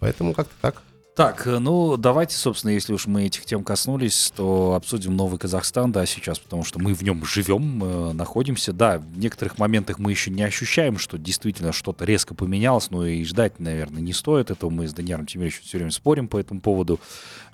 Поэтому 0.00 0.34
как-то 0.34 0.54
так. 0.60 0.82
Так, 1.14 1.46
э, 1.46 1.60
ну 1.60 1.96
давайте, 1.96 2.34
собственно, 2.36 2.72
если 2.72 2.92
уж 2.92 3.06
мы 3.06 3.26
этих 3.26 3.44
тем 3.44 3.62
коснулись, 3.62 4.32
то 4.34 4.74
обсудим 4.74 5.16
новый 5.16 5.38
Казахстан, 5.38 5.92
да, 5.92 6.06
сейчас, 6.06 6.40
потому 6.40 6.64
что 6.64 6.80
мы 6.80 6.92
в 6.92 7.02
нем 7.02 7.24
живем, 7.24 7.84
э, 7.84 8.12
находимся. 8.12 8.72
Да, 8.72 8.98
в 8.98 9.16
некоторых 9.16 9.56
моментах 9.58 10.00
мы 10.00 10.10
еще 10.10 10.32
не 10.32 10.42
ощущаем, 10.42 10.98
что 10.98 11.16
действительно 11.16 11.72
что-то 11.72 12.04
резко 12.04 12.34
поменялось, 12.34 12.90
но 12.90 13.06
и 13.06 13.22
ждать, 13.22 13.60
наверное, 13.60 14.02
не 14.02 14.12
стоит 14.12 14.50
этого. 14.50 14.70
Мы 14.70 14.88
с 14.88 14.92
Даниаром 14.92 15.26
Тимировичем 15.26 15.62
все 15.62 15.78
время 15.78 15.92
спорим 15.92 16.26
по 16.26 16.36
этому 16.36 16.60
поводу. 16.60 16.98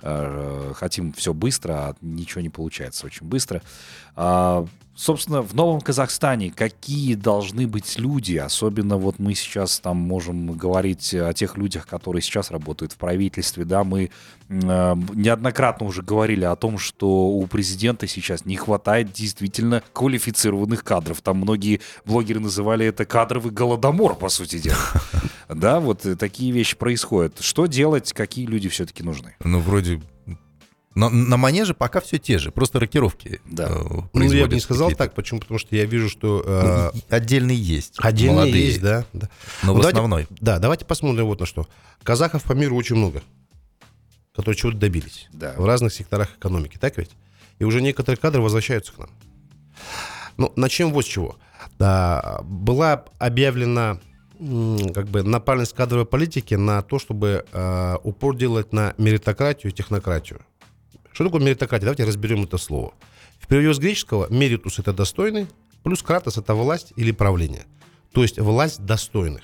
Э, 0.01 0.73
хотим 0.75 1.13
все 1.13 1.31
быстро, 1.31 1.73
а 1.73 1.95
ничего 2.01 2.41
не 2.41 2.49
получается 2.49 3.05
очень 3.05 3.27
быстро. 3.27 3.61
А, 4.15 4.65
собственно, 4.95 5.41
в 5.41 5.53
Новом 5.53 5.81
Казахстане 5.81 6.51
какие 6.51 7.15
должны 7.15 7.67
быть 7.67 7.97
люди, 7.97 8.37
особенно 8.37 8.97
вот 8.97 9.19
мы 9.19 9.35
сейчас 9.35 9.79
там 9.79 9.97
можем 9.97 10.53
говорить 10.53 11.13
о 11.13 11.33
тех 11.33 11.57
людях, 11.57 11.87
которые 11.87 12.21
сейчас 12.21 12.51
работают 12.51 12.93
в 12.93 12.97
правительстве, 12.97 13.65
да, 13.65 13.83
мы 13.83 14.03
э, 14.03 14.09
неоднократно 14.49 15.87
уже 15.87 16.01
говорили 16.01 16.43
о 16.43 16.55
том, 16.55 16.77
что 16.77 17.27
у 17.27 17.45
президента 17.47 18.07
сейчас 18.07 18.45
не 18.45 18.57
хватает 18.57 19.11
действительно 19.11 19.81
квалифицированных 19.93 20.83
кадров. 20.83 21.21
Там 21.21 21.37
многие 21.37 21.81
блогеры 22.05 22.39
называли 22.39 22.85
это 22.85 23.05
кадровый 23.05 23.51
голодомор, 23.51 24.15
по 24.15 24.29
сути 24.29 24.57
дела. 24.59 24.77
Да, 25.53 25.81
вот 25.81 26.07
такие 26.17 26.53
вещи 26.53 26.77
происходят. 26.77 27.41
Что 27.41 27.65
делать, 27.65 28.13
какие 28.13 28.45
люди 28.45 28.69
все-таки 28.69 29.03
нужны? 29.03 29.35
Ну, 29.43 29.59
вроде 29.59 29.99
но 30.93 31.09
на 31.09 31.37
манеже 31.37 31.73
пока 31.73 32.01
все 32.01 32.17
те 32.17 32.37
же, 32.37 32.51
просто 32.51 32.79
рокировки. 32.79 33.39
Да. 33.45 33.69
Э, 33.69 34.01
ну, 34.13 34.31
я 34.31 34.47
бы 34.47 34.55
не 34.55 34.59
сказал 34.59 34.91
так, 34.91 35.13
почему? 35.13 35.39
Потому 35.39 35.57
что 35.57 35.75
я 35.75 35.85
вижу, 35.85 36.09
что... 36.09 36.43
Э, 36.45 36.91
ну, 36.93 37.01
отдельные 37.09 37.57
есть. 37.57 37.95
Отдельные 37.99 38.35
молодые, 38.35 38.65
есть, 38.65 38.81
да. 38.81 39.05
да. 39.13 39.29
Но 39.63 39.67
ну, 39.67 39.73
в 39.73 39.77
давайте, 39.77 39.97
основной. 39.97 40.27
Да, 40.29 40.59
давайте 40.59 40.85
посмотрим 40.85 41.25
вот 41.25 41.39
на 41.39 41.45
что. 41.45 41.67
Казахов 42.03 42.43
по 42.43 42.53
миру 42.53 42.75
очень 42.75 42.97
много, 42.97 43.23
которые 44.35 44.57
чего-то 44.57 44.77
добились. 44.77 45.29
Да. 45.31 45.53
В 45.57 45.65
разных 45.65 45.93
секторах 45.93 46.35
экономики, 46.37 46.77
так 46.77 46.97
ведь? 46.97 47.11
И 47.59 47.63
уже 47.63 47.81
некоторые 47.81 48.17
кадры 48.17 48.41
возвращаются 48.41 48.91
к 48.91 48.97
нам. 48.97 49.09
Ну, 50.35 50.51
начнем 50.57 50.91
вот 50.91 51.05
с 51.05 51.07
чего. 51.07 51.37
Да, 51.79 52.41
была 52.43 53.05
объявлена 53.17 53.99
как 54.93 55.07
бы 55.07 55.21
направленность 55.23 55.75
кадровой 55.75 56.05
политики 56.05 56.55
на 56.55 56.81
то, 56.81 56.97
чтобы 56.97 57.45
э, 57.51 57.97
упор 58.03 58.35
делать 58.35 58.73
на 58.73 58.95
меритократию 58.97 59.71
и 59.71 59.75
технократию. 59.75 60.41
Что 61.13 61.25
такое 61.25 61.41
меритократия? 61.41 61.85
Давайте 61.85 62.05
разберем 62.05 62.43
это 62.43 62.57
слово. 62.57 62.93
В 63.39 63.47
переводе 63.47 63.73
с 63.73 63.79
греческого 63.79 64.31
меритус– 64.31 64.79
это 64.79 64.93
достойный, 64.93 65.47
плюс 65.83 66.01
кратос– 66.03 66.37
это 66.37 66.53
власть 66.53 66.93
или 66.95 67.11
правление. 67.11 67.65
То 68.13 68.21
есть 68.21 68.39
власть 68.39 68.85
достойных. 68.85 69.41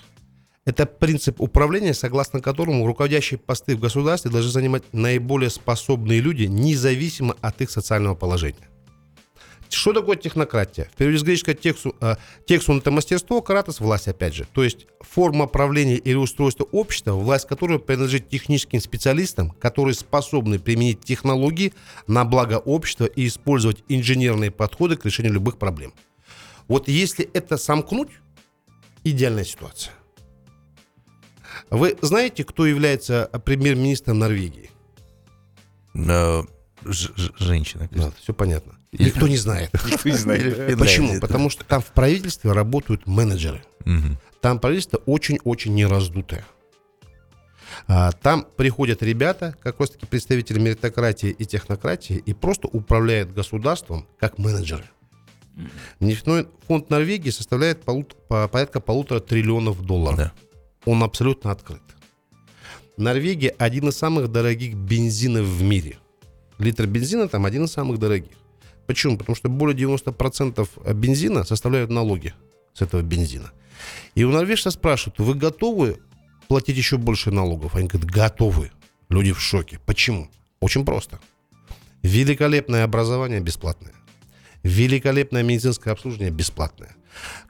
Это 0.66 0.86
принцип 0.86 1.40
управления, 1.40 1.94
согласно 1.94 2.42
которому 2.42 2.86
руководящие 2.86 3.38
посты 3.38 3.76
в 3.76 3.80
государстве 3.80 4.32
должны 4.32 4.52
занимать 4.52 4.84
наиболее 4.92 5.50
способные 5.50 6.20
люди, 6.20 6.44
независимо 6.44 7.36
от 7.42 7.62
их 7.62 7.72
социального 7.72 8.16
положения. 8.16 8.68
Что 9.70 9.94
такое 9.94 10.16
технократия? 10.16 10.90
В 10.94 10.98
переводе 10.98 11.20
с 11.20 11.24
греческого 11.24 11.56
тексту, 11.56 11.96
э, 12.00 12.16
тексту 12.46 12.78
это 12.78 12.92
мастерство, 12.92 13.42
кратос– 13.42 13.80
власть, 13.82 14.08
опять 14.08 14.34
же. 14.34 14.48
То 14.54 14.64
есть 14.64 14.88
форма 15.02 15.48
правления 15.48 15.98
или 15.98 16.16
устройства 16.16 16.64
общества, 16.72 17.14
власть 17.14 17.48
которой 17.48 17.80
принадлежит 17.80 18.30
техническим 18.30 18.80
специалистам, 18.80 19.52
которые 19.52 19.94
способны 19.94 20.60
применить 20.60 21.02
технологии 21.02 21.74
на 22.08 22.24
благо 22.24 22.56
общества 22.56 23.06
и 23.06 23.28
использовать 23.28 23.84
инженерные 23.90 24.52
подходы 24.52 24.96
к 24.96 25.06
решению 25.06 25.34
любых 25.34 25.58
проблем. 25.58 25.94
Вот 26.68 26.88
если 26.88 27.30
это 27.34 27.58
сомкнуть, 27.58 28.10
идеальная 29.04 29.46
ситуация. 29.46 29.94
Вы 31.70 31.98
знаете, 32.02 32.44
кто 32.44 32.66
является 32.66 33.30
премьер-министром 33.44 34.20
Норвегии? 34.20 34.70
Э, 35.94 36.44
женщина. 36.86 37.90
Да, 37.92 38.12
все 38.22 38.34
понятно. 38.34 38.77
Никто 38.92 39.28
не 39.28 39.38
знает. 39.38 39.72
Никто 39.74 40.10
не 40.10 40.16
знает. 40.16 40.78
Почему? 40.80 41.20
Потому 41.20 41.50
что 41.50 41.64
там 41.64 41.82
в 41.82 41.88
правительстве 41.88 42.52
работают 42.52 43.08
менеджеры. 43.08 43.64
Там 44.42 44.60
правительство 44.60 44.98
очень-очень 45.06 45.74
нераздутое. 45.74 46.46
А, 47.88 48.12
там 48.12 48.48
приходят 48.56 49.04
ребята, 49.04 49.56
как 49.62 49.80
раз 49.80 49.92
таки 49.92 50.06
представители 50.06 50.60
меритократии 50.60 51.30
и 51.30 51.46
технократии, 51.46 52.16
и 52.16 52.34
просто 52.34 52.68
управляют 52.68 53.34
государством 53.34 54.08
как 54.20 54.38
менеджеры. 54.38 54.86
Нефтяной 56.00 56.48
фонд 56.68 56.90
Норвегии 56.90 57.30
составляет 57.30 57.82
полут, 57.82 58.16
по, 58.28 58.48
порядка 58.48 58.80
полутора 58.80 59.20
триллионов 59.20 59.82
долларов. 59.82 60.18
Да. 60.18 60.34
Он 60.86 61.04
абсолютно 61.04 61.52
открыт. 61.52 61.82
Норвегия 62.96 63.50
один 63.58 63.90
из 63.90 63.98
самых 63.98 64.32
дорогих 64.32 64.76
бензинов 64.76 65.46
в 65.46 65.64
мире. 65.64 65.98
Литр 66.60 66.86
бензина 66.88 67.28
там 67.28 67.46
один 67.46 67.66
из 67.66 67.72
самых 67.72 68.00
дорогих. 68.00 68.32
Почему? 68.88 69.18
Потому 69.18 69.36
что 69.36 69.50
более 69.50 69.78
90% 69.78 70.94
бензина 70.94 71.44
составляют 71.44 71.92
налоги 71.92 72.34
с 72.74 72.82
этого 72.82 73.02
бензина. 73.02 73.52
И 74.16 74.24
у 74.24 74.32
норвежцев 74.32 74.74
спрашивают, 74.74 75.20
вы 75.20 75.36
готовы 75.36 75.98
платить 76.48 76.78
еще 76.78 76.98
больше 76.98 77.30
налогов? 77.32 77.76
Они 77.76 77.88
говорят, 77.88 78.10
готовы. 78.10 78.72
Люди 79.10 79.32
в 79.32 79.40
шоке. 79.40 79.80
Почему? 79.86 80.30
Очень 80.60 80.86
просто. 80.86 81.20
Великолепное 82.02 82.84
образование 82.84 83.40
бесплатное. 83.40 83.94
Великолепное 84.64 85.44
медицинское 85.44 85.92
обслуживание 85.92 86.32
бесплатное. 86.32 86.96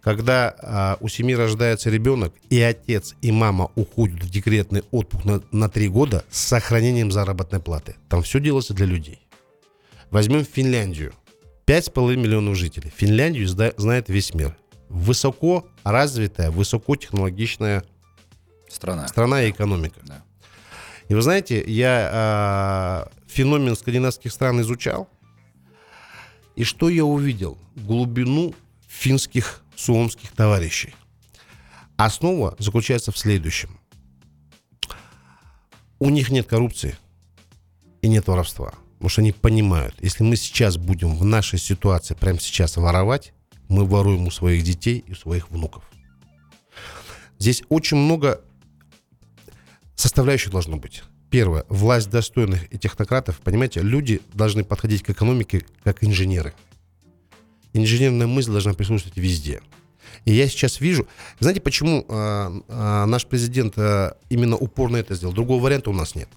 Когда 0.01 0.55
а, 0.59 0.97
у 1.01 1.07
семьи 1.09 1.35
рождается 1.35 1.89
ребенок, 1.89 2.33
и 2.49 2.61
отец, 2.61 3.15
и 3.21 3.31
мама 3.31 3.71
уходят 3.75 4.23
в 4.23 4.29
декретный 4.29 4.83
отпуск 4.91 5.25
на, 5.51 5.69
3 5.69 5.89
года 5.89 6.23
с 6.29 6.39
сохранением 6.39 7.11
заработной 7.11 7.59
платы. 7.59 7.95
Там 8.07 8.23
все 8.23 8.39
делается 8.39 8.73
для 8.73 8.85
людей. 8.85 9.19
Возьмем 10.09 10.45
Финляндию. 10.45 11.13
5,5 11.67 12.15
миллионов 12.15 12.55
жителей. 12.55 12.91
Финляндию 12.95 13.47
знает 13.47 14.07
весь 14.07 14.33
мир. 14.33 14.57
Высоко 14.87 15.67
развитая, 15.83 16.49
высокотехнологичная 16.49 17.83
страна, 18.69 19.07
страна 19.09 19.43
и 19.43 19.51
экономика. 19.51 19.99
Да. 20.03 20.23
И 21.09 21.13
вы 21.13 21.21
знаете, 21.21 21.61
я 21.67 23.09
э, 23.09 23.27
феномен 23.27 23.75
скандинавских 23.75 24.31
стран 24.31 24.61
изучал, 24.61 25.09
и 26.55 26.63
что 26.63 26.87
я 26.89 27.03
увидел? 27.03 27.57
Глубину 27.75 28.55
финских 28.87 29.61
суомских 29.75 30.31
товарищей. 30.31 30.95
Основа 31.97 32.55
заключается 32.59 33.11
в 33.11 33.17
следующем. 33.17 33.77
У 35.99 36.09
них 36.09 36.29
нет 36.29 36.47
коррупции 36.47 36.95
и 38.01 38.07
нет 38.07 38.27
воровства. 38.27 38.73
Потому 38.97 39.09
что 39.09 39.21
они 39.21 39.31
понимают, 39.31 39.95
если 40.01 40.23
мы 40.23 40.35
сейчас 40.35 40.77
будем 40.77 41.15
в 41.15 41.23
нашей 41.23 41.59
ситуации 41.59 42.15
прямо 42.15 42.39
сейчас 42.39 42.77
воровать, 42.77 43.33
мы 43.69 43.85
воруем 43.85 44.25
у 44.25 44.31
своих 44.31 44.63
детей 44.63 45.03
и 45.05 45.11
у 45.11 45.15
своих 45.15 45.51
внуков. 45.51 45.83
Здесь 47.37 47.61
очень 47.69 47.97
много 47.97 48.41
составляющих 49.95 50.51
должно 50.51 50.77
быть. 50.77 51.03
Первое. 51.29 51.65
Власть 51.69 52.09
достойных 52.09 52.73
и 52.73 52.79
технократов. 52.79 53.39
Понимаете, 53.39 53.81
люди 53.81 54.21
должны 54.33 54.63
подходить 54.63 55.03
к 55.03 55.11
экономике 55.11 55.65
как 55.83 56.03
инженеры. 56.03 56.53
Инженерная 57.73 58.27
мысль 58.27 58.51
должна 58.51 58.73
присутствовать 58.73 59.17
везде. 59.17 59.61
И 60.25 60.33
я 60.33 60.47
сейчас 60.47 60.79
вижу... 60.79 61.07
Знаете, 61.39 61.61
почему 61.61 62.03
э, 62.07 62.61
э, 62.67 63.05
наш 63.05 63.27
президент 63.27 63.77
э, 63.77 64.13
именно 64.29 64.55
упорно 64.55 64.97
это 64.97 65.13
сделал? 65.13 65.33
Другого 65.33 65.61
варианта 65.61 65.91
у 65.91 65.93
нас 65.93 66.15
нет. 66.15 66.29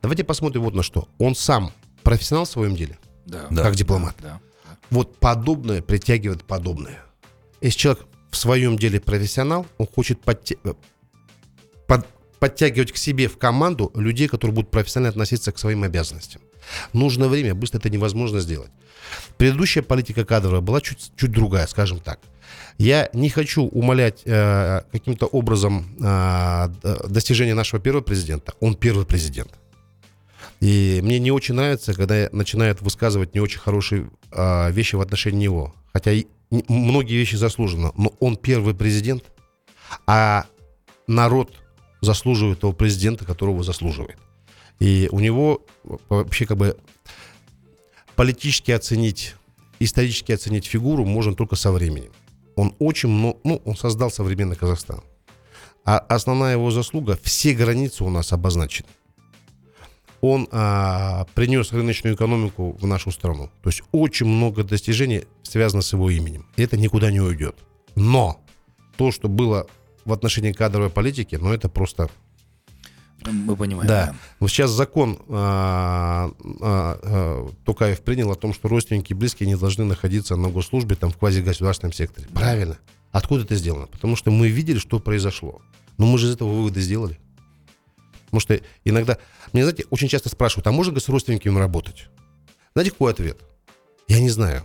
Давайте 0.00 0.24
посмотрим 0.24 0.62
вот 0.62 0.74
на 0.74 0.82
что. 0.82 1.08
Он 1.18 1.34
сам 1.34 1.72
профессионал 2.08 2.46
в 2.46 2.48
своем 2.48 2.74
деле, 2.74 2.98
да. 3.26 3.48
как 3.62 3.74
дипломат. 3.76 4.16
Да. 4.22 4.40
Вот 4.88 5.18
подобное 5.18 5.82
притягивает 5.82 6.42
подобное. 6.42 7.02
Если 7.60 7.78
человек 7.78 8.06
в 8.30 8.36
своем 8.38 8.78
деле 8.78 8.98
профессионал, 8.98 9.66
он 9.76 9.86
хочет 9.86 10.18
подтя... 10.22 10.54
под... 11.86 12.06
подтягивать 12.38 12.92
к 12.92 12.96
себе 12.96 13.28
в 13.28 13.36
команду 13.36 13.92
людей, 13.94 14.26
которые 14.26 14.54
будут 14.54 14.70
профессионально 14.70 15.10
относиться 15.10 15.52
к 15.52 15.58
своим 15.58 15.82
обязанностям. 15.82 16.40
Нужно 16.94 17.28
время, 17.28 17.54
быстро 17.54 17.78
это 17.78 17.90
невозможно 17.90 18.40
сделать. 18.40 18.70
Предыдущая 19.36 19.82
политика 19.82 20.24
кадровая 20.24 20.62
была 20.62 20.80
чуть, 20.80 21.12
чуть 21.14 21.30
другая, 21.30 21.66
скажем 21.66 22.00
так. 22.00 22.20
Я 22.78 23.10
не 23.12 23.28
хочу 23.28 23.64
умалять 23.64 24.22
э, 24.24 24.80
каким-то 24.92 25.26
образом 25.26 25.94
э, 26.00 26.68
достижения 27.06 27.54
нашего 27.54 27.82
первого 27.82 28.02
президента. 28.02 28.54
Он 28.60 28.76
первый 28.76 29.04
президент. 29.04 29.50
И 30.60 31.00
мне 31.02 31.18
не 31.18 31.30
очень 31.30 31.54
нравится, 31.54 31.94
когда 31.94 32.28
начинают 32.32 32.82
высказывать 32.82 33.34
не 33.34 33.40
очень 33.40 33.60
хорошие 33.60 34.10
а, 34.32 34.70
вещи 34.70 34.96
в 34.96 35.00
отношении 35.00 35.44
него. 35.44 35.74
Хотя 35.92 36.12
и, 36.12 36.26
многие 36.50 37.16
вещи 37.16 37.36
заслуженно. 37.36 37.92
Но 37.96 38.12
он 38.20 38.36
первый 38.36 38.74
президент, 38.74 39.24
а 40.06 40.46
народ 41.06 41.52
заслуживает 42.00 42.60
того 42.60 42.72
президента, 42.72 43.24
которого 43.24 43.62
заслуживает. 43.62 44.18
И 44.80 45.08
у 45.10 45.20
него 45.20 45.64
вообще 46.08 46.46
как 46.46 46.56
бы 46.56 46.76
политически 48.14 48.70
оценить, 48.70 49.34
исторически 49.80 50.32
оценить 50.32 50.66
фигуру 50.66 51.04
можно 51.04 51.34
только 51.34 51.56
со 51.56 51.72
временем. 51.72 52.12
Он 52.56 52.74
очень 52.78 53.08
много, 53.08 53.38
ну, 53.44 53.62
он 53.64 53.76
создал 53.76 54.10
современный 54.10 54.56
Казахстан. 54.56 55.02
А 55.84 55.98
основная 55.98 56.52
его 56.52 56.70
заслуга, 56.70 57.18
все 57.22 57.54
границы 57.54 58.04
у 58.04 58.10
нас 58.10 58.32
обозначены. 58.32 58.88
Он 60.20 60.48
а, 60.50 61.26
принес 61.34 61.72
рыночную 61.72 62.16
экономику 62.16 62.76
в 62.80 62.86
нашу 62.86 63.10
страну. 63.10 63.50
То 63.62 63.68
есть 63.68 63.82
очень 63.92 64.26
много 64.26 64.64
достижений 64.64 65.24
связано 65.42 65.82
с 65.82 65.92
его 65.92 66.10
именем. 66.10 66.46
И 66.56 66.62
это 66.62 66.76
никуда 66.76 67.10
не 67.10 67.20
уйдет. 67.20 67.56
Но 67.94 68.40
то, 68.96 69.12
что 69.12 69.28
было 69.28 69.66
в 70.04 70.12
отношении 70.12 70.52
кадровой 70.52 70.90
политики, 70.90 71.36
ну 71.36 71.52
это 71.52 71.68
просто 71.68 72.10
мы 73.24 73.56
понимаем. 73.56 73.88
Да. 73.88 74.14
Но 74.40 74.48
сейчас 74.48 74.70
закон 74.70 75.18
а, 75.28 76.30
а, 76.60 77.00
а, 77.02 77.48
Токаев 77.64 78.00
принял 78.00 78.30
о 78.30 78.36
том, 78.36 78.54
что 78.54 78.68
родственники 78.68 79.12
и 79.12 79.14
близкие 79.14 79.48
не 79.48 79.56
должны 79.56 79.84
находиться 79.84 80.36
на 80.36 80.48
госслужбе 80.48 80.96
там 80.96 81.10
в 81.10 81.16
квазигосударственном 81.16 81.92
секторе. 81.92 82.28
Правильно. 82.32 82.78
Откуда 83.10 83.42
это 83.42 83.56
сделано? 83.56 83.86
Потому 83.86 84.16
что 84.16 84.30
мы 84.30 84.48
видели, 84.48 84.78
что 84.78 85.00
произошло. 85.00 85.60
Но 85.96 86.06
мы 86.06 86.18
же 86.18 86.28
из 86.28 86.34
этого 86.34 86.50
выводы 86.50 86.80
сделали. 86.80 87.18
Потому 88.30 88.40
что 88.40 88.60
иногда... 88.84 89.18
Мне, 89.52 89.62
знаете, 89.64 89.86
очень 89.90 90.08
часто 90.08 90.28
спрашивают, 90.28 90.66
а 90.66 90.72
можно 90.72 90.98
с 91.00 91.08
родственниками 91.08 91.58
работать? 91.58 92.08
Знаете, 92.74 92.90
какой 92.90 93.12
ответ? 93.12 93.38
Я 94.06 94.20
не 94.20 94.30
знаю. 94.30 94.64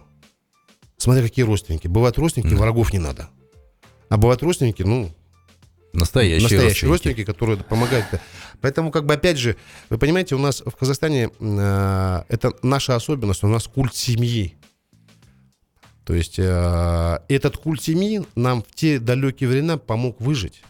Смотря 0.97 1.23
какие 1.23 1.45
родственники. 1.45 1.87
Бывают 1.87 2.17
родственники, 2.17 2.53
врагов 2.53 2.93
не 2.93 2.99
надо. 2.99 3.29
А 4.09 4.17
бывают 4.17 4.43
родственники, 4.43 4.83
ну, 4.83 5.11
Настоящие, 5.93 6.41
настоящие 6.41 6.65
родственники. 6.89 6.89
родственники, 6.89 7.23
которые 7.23 7.57
помогают. 7.57 8.05
Поэтому, 8.61 8.91
как 8.91 9.05
бы, 9.05 9.13
опять 9.13 9.37
же, 9.37 9.57
вы 9.89 9.99
понимаете, 9.99 10.33
у 10.35 10.39
нас 10.39 10.61
в 10.65 10.71
Казахстане 10.71 11.29
э, 11.39 12.23
это 12.29 12.53
наша 12.63 12.95
особенность, 12.95 13.43
у 13.43 13.47
нас 13.47 13.67
культ 13.67 13.95
семьи. 13.95 14.57
То 16.03 16.15
есть 16.15 16.39
э, 16.39 17.19
этот 17.29 17.57
культ 17.57 17.81
семьи 17.81 18.23
нам 18.35 18.63
в 18.63 18.73
те 18.73 18.99
далекие 18.99 19.47
времена 19.47 19.77
помог 19.77 20.19
выжить. 20.19 20.63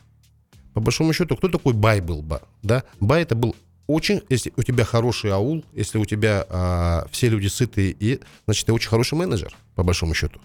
По 0.74 0.82
большому 0.82 1.14
счету, 1.14 1.36
кто 1.36 1.48
такой 1.48 1.74
Бай 1.74 2.02
был? 2.02 2.26
Да? 2.62 2.84
Бай 3.00 3.24
это 3.24 3.36
был 3.36 3.56
очень, 3.88 4.22
если 4.30 4.54
у 4.56 4.64
тебя 4.64 4.86
хороший 4.86 5.32
аул, 5.32 5.64
если 5.74 5.98
у 5.98 6.06
тебя 6.06 6.46
э, 6.50 7.04
все 7.12 7.30
люди 7.30 7.48
сытые, 7.48 7.96
и, 8.00 8.20
значит, 8.46 8.66
ты 8.66 8.74
очень 8.74 8.90
хороший 8.90 9.16
менеджер, 9.16 9.56
по 9.76 9.84
большому 9.84 10.14
счету. 10.14 10.40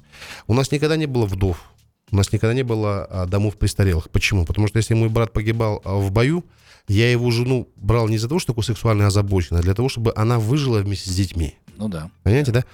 У 0.47 0.55
нас 0.55 0.73
никогда 0.73 0.97
не 0.97 1.07
было 1.07 1.27
вдов, 1.27 1.62
у 2.11 2.17
нас 2.17 2.33
никогда 2.33 2.55
не 2.55 2.62
было 2.62 3.05
а, 3.05 3.27
домов 3.27 3.57
престарелых. 3.57 4.11
Почему? 4.11 4.45
Потому 4.45 4.67
что 4.67 4.79
если 4.79 4.95
мой 4.95 5.09
брат 5.09 5.33
погибал 5.33 5.83
а, 5.85 5.97
в 5.97 6.11
бою, 6.11 6.45
я 6.88 7.11
его 7.11 7.31
жену 7.31 7.69
брал 7.77 8.09
не 8.09 8.17
из-за 8.17 8.29
того, 8.29 8.41
что 8.41 8.53
такой 8.53 8.64
сексуально 8.64 9.07
озабоченный, 9.07 9.61
а 9.61 9.62
для 9.62 9.75
того, 9.75 9.88
чтобы 9.88 10.12
она 10.17 10.38
выжила 10.38 10.79
вместе 10.79 11.11
с 11.11 11.14
детьми. 11.14 11.55
Ну 11.77 11.88
да. 11.88 12.11
Понимаете, 12.23 12.51
да? 12.51 12.64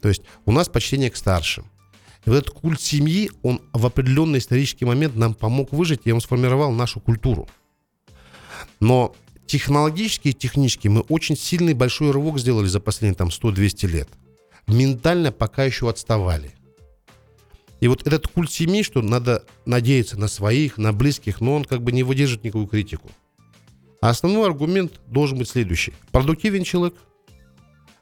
То 0.00 0.08
есть 0.08 0.22
у 0.46 0.52
нас 0.52 0.68
почтение 0.68 1.10
к 1.10 1.16
старшим. 1.16 1.66
И 2.24 2.30
вот 2.30 2.36
этот 2.36 2.50
культ 2.50 2.80
семьи, 2.80 3.30
он 3.42 3.60
в 3.72 3.86
определенный 3.86 4.38
исторический 4.38 4.84
момент 4.84 5.16
нам 5.16 5.34
помог 5.34 5.72
выжить, 5.72 6.02
и 6.04 6.12
он 6.12 6.20
сформировал 6.20 6.72
нашу 6.72 7.00
культуру. 7.00 7.48
Но 8.80 9.14
технологически 9.46 10.28
и 10.28 10.32
технически 10.32 10.88
мы 10.88 11.00
очень 11.02 11.36
сильный 11.36 11.74
большой 11.74 12.10
рывок 12.10 12.38
сделали 12.38 12.66
за 12.66 12.80
последние 12.80 13.16
там 13.16 13.28
100-200 13.28 13.86
лет. 13.86 14.08
Ментально 14.66 15.32
пока 15.32 15.64
еще 15.64 15.88
отставали. 15.88 16.52
И 17.80 17.88
вот 17.88 18.06
этот 18.06 18.26
культ 18.26 18.50
семьи, 18.50 18.82
что 18.82 19.02
надо 19.02 19.44
надеяться 19.64 20.18
на 20.18 20.28
своих, 20.28 20.78
на 20.78 20.92
близких, 20.92 21.40
но 21.40 21.54
он 21.54 21.64
как 21.64 21.82
бы 21.82 21.92
не 21.92 22.02
выдержит 22.02 22.44
никакую 22.44 22.66
критику. 22.66 23.10
А 24.00 24.10
основной 24.10 24.46
аргумент 24.46 25.00
должен 25.06 25.38
быть 25.38 25.48
следующий. 25.48 25.94
Продуктивен 26.12 26.64
человек, 26.64 26.94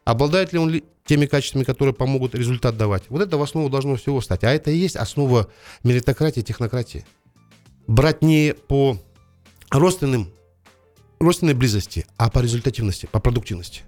обладает 0.07 0.53
ли 0.53 0.59
он 0.59 0.81
теми 1.05 1.27
качествами, 1.27 1.65
которые 1.65 1.93
помогут 1.93 2.35
результат 2.35 2.77
давать. 2.77 3.03
Вот 3.09 3.21
это 3.21 3.37
в 3.37 3.43
основу 3.43 3.69
должно 3.69 3.97
всего 3.97 4.21
стать. 4.21 4.45
А 4.45 4.53
это 4.53 4.71
и 4.71 4.77
есть 4.77 4.97
основа 4.97 5.51
меритократии, 5.83 6.41
технократии. 6.41 7.05
Брать 7.89 8.23
не 8.23 8.55
по 8.55 8.99
родственным, 9.69 10.33
родственной 11.19 11.55
близости, 11.55 12.07
а 12.17 12.31
по 12.31 12.39
результативности, 12.39 13.07
по 13.11 13.19
продуктивности. 13.19 13.83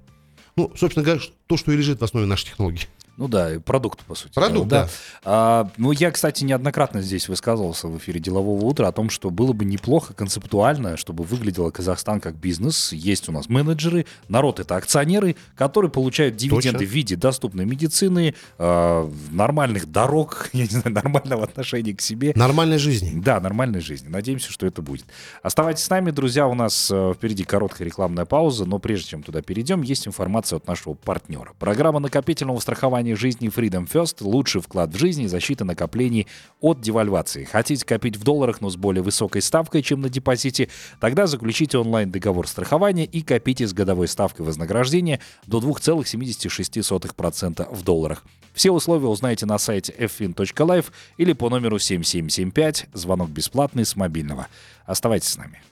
Ну, 0.56 0.72
собственно 0.76 1.04
говоря, 1.04 1.22
то, 1.46 1.56
что 1.56 1.70
и 1.70 1.76
лежит 1.76 2.00
в 2.00 2.04
основе 2.04 2.26
нашей 2.26 2.46
технологии. 2.46 2.88
Ну 3.18 3.26
да, 3.26 3.50
продукт, 3.64 4.04
по 4.04 4.14
сути. 4.14 4.32
Продукт, 4.34 4.68
да. 4.68 4.84
да. 4.84 4.90
А, 5.24 5.70
ну, 5.76 5.90
я, 5.90 6.12
кстати, 6.12 6.44
неоднократно 6.44 7.02
здесь 7.02 7.28
высказывался 7.28 7.88
в 7.88 7.98
эфире 7.98 8.20
«Делового 8.20 8.64
утра» 8.64 8.86
о 8.86 8.92
том, 8.92 9.10
что 9.10 9.30
было 9.30 9.52
бы 9.52 9.64
неплохо 9.64 10.14
концептуально, 10.14 10.96
чтобы 10.96 11.24
выглядел 11.24 11.68
Казахстан 11.72 12.20
как 12.20 12.36
бизнес. 12.36 12.92
Есть 12.92 13.28
у 13.28 13.32
нас 13.32 13.48
менеджеры, 13.48 14.06
народ— 14.28 14.60
это 14.60 14.76
акционеры, 14.76 15.34
которые 15.56 15.90
получают 15.90 16.36
дивиденды 16.36 16.78
Точно. 16.78 16.86
в 16.86 16.94
виде 16.94 17.16
доступной 17.16 17.64
медицины, 17.64 18.36
э, 18.56 19.10
нормальных 19.32 19.90
дорог, 19.90 20.50
я 20.52 20.62
не 20.62 20.68
знаю, 20.68 20.92
нормального 20.92 21.42
отношения 21.42 21.94
к 21.94 22.00
себе. 22.00 22.34
Нормальной 22.36 22.78
жизни. 22.78 23.20
Да, 23.20 23.40
нормальной 23.40 23.80
жизни. 23.80 24.06
Надеемся, 24.06 24.52
что 24.52 24.64
это 24.64 24.80
будет. 24.80 25.06
Оставайтесь 25.42 25.82
с 25.82 25.90
нами, 25.90 26.12
друзья. 26.12 26.46
У 26.46 26.54
нас 26.54 26.88
э, 26.92 27.14
впереди 27.16 27.42
короткая 27.42 27.84
рекламная 27.84 28.26
пауза, 28.26 28.64
но 28.64 28.78
прежде 28.78 29.08
чем 29.08 29.24
туда 29.24 29.42
перейдем, 29.42 29.82
есть 29.82 30.06
информация 30.06 30.58
от 30.58 30.68
нашего 30.68 30.94
партнера. 30.94 31.54
Программа 31.58 31.98
накопительного 31.98 32.60
страхования 32.60 33.07
страхование 33.08 33.16
жизни 33.16 33.48
Freedom 33.48 33.90
First– 33.90 34.16
лучший 34.20 34.60
вклад 34.60 34.92
в 34.92 34.98
жизнь 34.98 35.22
и 35.22 35.28
защита 35.28 35.64
накоплений 35.64 36.26
от 36.60 36.80
девальвации. 36.80 37.44
Хотите 37.44 37.84
копить 37.84 38.16
в 38.16 38.24
долларах, 38.24 38.60
но 38.60 38.70
с 38.70 38.76
более 38.76 39.02
высокой 39.02 39.42
ставкой, 39.42 39.82
чем 39.82 40.00
на 40.00 40.08
депозите? 40.08 40.68
Тогда 41.00 41.26
заключите 41.26 41.78
онлайн-договор 41.78 42.46
страхования 42.46 43.04
и 43.04 43.22
копите 43.22 43.66
с 43.66 43.72
годовой 43.72 44.08
ставкой 44.08 44.46
вознаграждения 44.46 45.20
до 45.46 45.58
2,76% 45.58 47.74
в 47.74 47.82
долларах. 47.82 48.24
Все 48.54 48.70
условия 48.70 49.06
узнаете 49.06 49.46
на 49.46 49.58
сайте 49.58 49.94
ffin.life 49.98 50.86
или 51.16 51.32
по 51.32 51.48
номеру 51.48 51.78
7775. 51.78 52.86
Звонок 52.92 53.30
бесплатный 53.30 53.84
с 53.84 53.96
мобильного. 53.96 54.48
Оставайтесь 54.86 55.28
с 55.28 55.36
нами. 55.36 55.62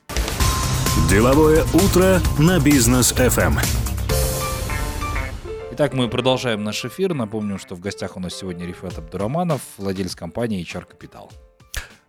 Деловое 1.10 1.64
утро 1.74 2.20
на 2.38 2.60
бизнес 2.60 3.12
FM. 3.12 3.95
Итак, 5.78 5.92
мы 5.92 6.08
продолжаем 6.08 6.64
наш 6.64 6.86
эфир. 6.86 7.12
Напомню, 7.12 7.58
что 7.58 7.74
в 7.74 7.80
гостях 7.80 8.16
у 8.16 8.20
нас 8.20 8.34
сегодня 8.34 8.64
Рифат 8.64 8.96
Абдураманов, 8.96 9.60
владелец 9.76 10.14
компании 10.14 10.64
HR 10.64 10.86
Capital. 10.88 11.30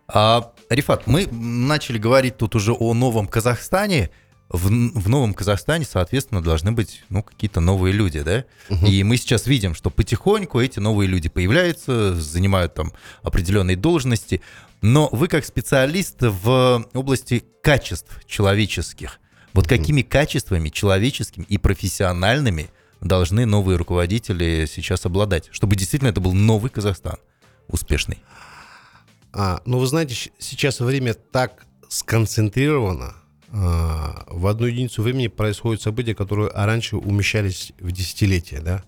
А, 0.06 0.52
Рифат, 0.70 1.06
мы 1.06 1.26
начали 1.30 1.98
говорить 1.98 2.38
тут 2.38 2.54
уже 2.54 2.72
о 2.72 2.94
новом 2.94 3.26
Казахстане. 3.26 4.08
В, 4.48 4.68
в 4.68 5.08
новом 5.10 5.34
Казахстане, 5.34 5.84
соответственно, 5.84 6.42
должны 6.42 6.72
быть 6.72 7.04
ну, 7.10 7.22
какие-то 7.22 7.60
новые 7.60 7.92
люди, 7.92 8.22
да? 8.22 8.46
Угу. 8.70 8.86
И 8.86 9.02
мы 9.02 9.18
сейчас 9.18 9.46
видим, 9.46 9.74
что 9.74 9.90
потихоньку 9.90 10.60
эти 10.60 10.78
новые 10.78 11.06
люди 11.06 11.28
появляются, 11.28 12.14
занимают 12.14 12.72
там 12.72 12.94
определенные 13.22 13.76
должности. 13.76 14.40
Но 14.80 15.10
вы 15.12 15.28
как 15.28 15.44
специалист 15.44 16.16
в 16.22 16.86
области 16.94 17.44
качеств 17.62 18.18
человеческих, 18.24 19.20
вот 19.52 19.68
какими 19.68 20.00
качествами 20.00 20.70
человеческими 20.70 21.44
и 21.50 21.58
профессиональными 21.58 22.70
должны 23.00 23.46
новые 23.46 23.76
руководители 23.76 24.66
сейчас 24.66 25.06
обладать, 25.06 25.48
чтобы 25.50 25.76
действительно 25.76 26.08
это 26.08 26.20
был 26.20 26.32
новый 26.32 26.70
Казахстан, 26.70 27.16
успешный? 27.68 28.18
А, 29.32 29.60
ну, 29.64 29.78
вы 29.78 29.86
знаете, 29.86 30.30
сейчас 30.38 30.80
время 30.80 31.14
так 31.14 31.66
сконцентрировано, 31.88 33.14
а, 33.50 34.24
в 34.28 34.46
одну 34.46 34.66
единицу 34.66 35.02
времени 35.02 35.28
происходят 35.28 35.82
события, 35.82 36.14
которые 36.14 36.50
раньше 36.50 36.96
умещались 36.96 37.72
в 37.78 37.90
десятилетия, 37.92 38.60
да? 38.60 38.84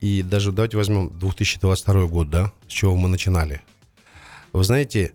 И 0.00 0.22
даже 0.22 0.52
давайте 0.52 0.76
возьмем 0.76 1.16
2022 1.18 2.06
год, 2.06 2.30
да, 2.30 2.52
с 2.66 2.72
чего 2.72 2.96
мы 2.96 3.08
начинали. 3.08 3.60
Вы 4.52 4.64
знаете, 4.64 5.12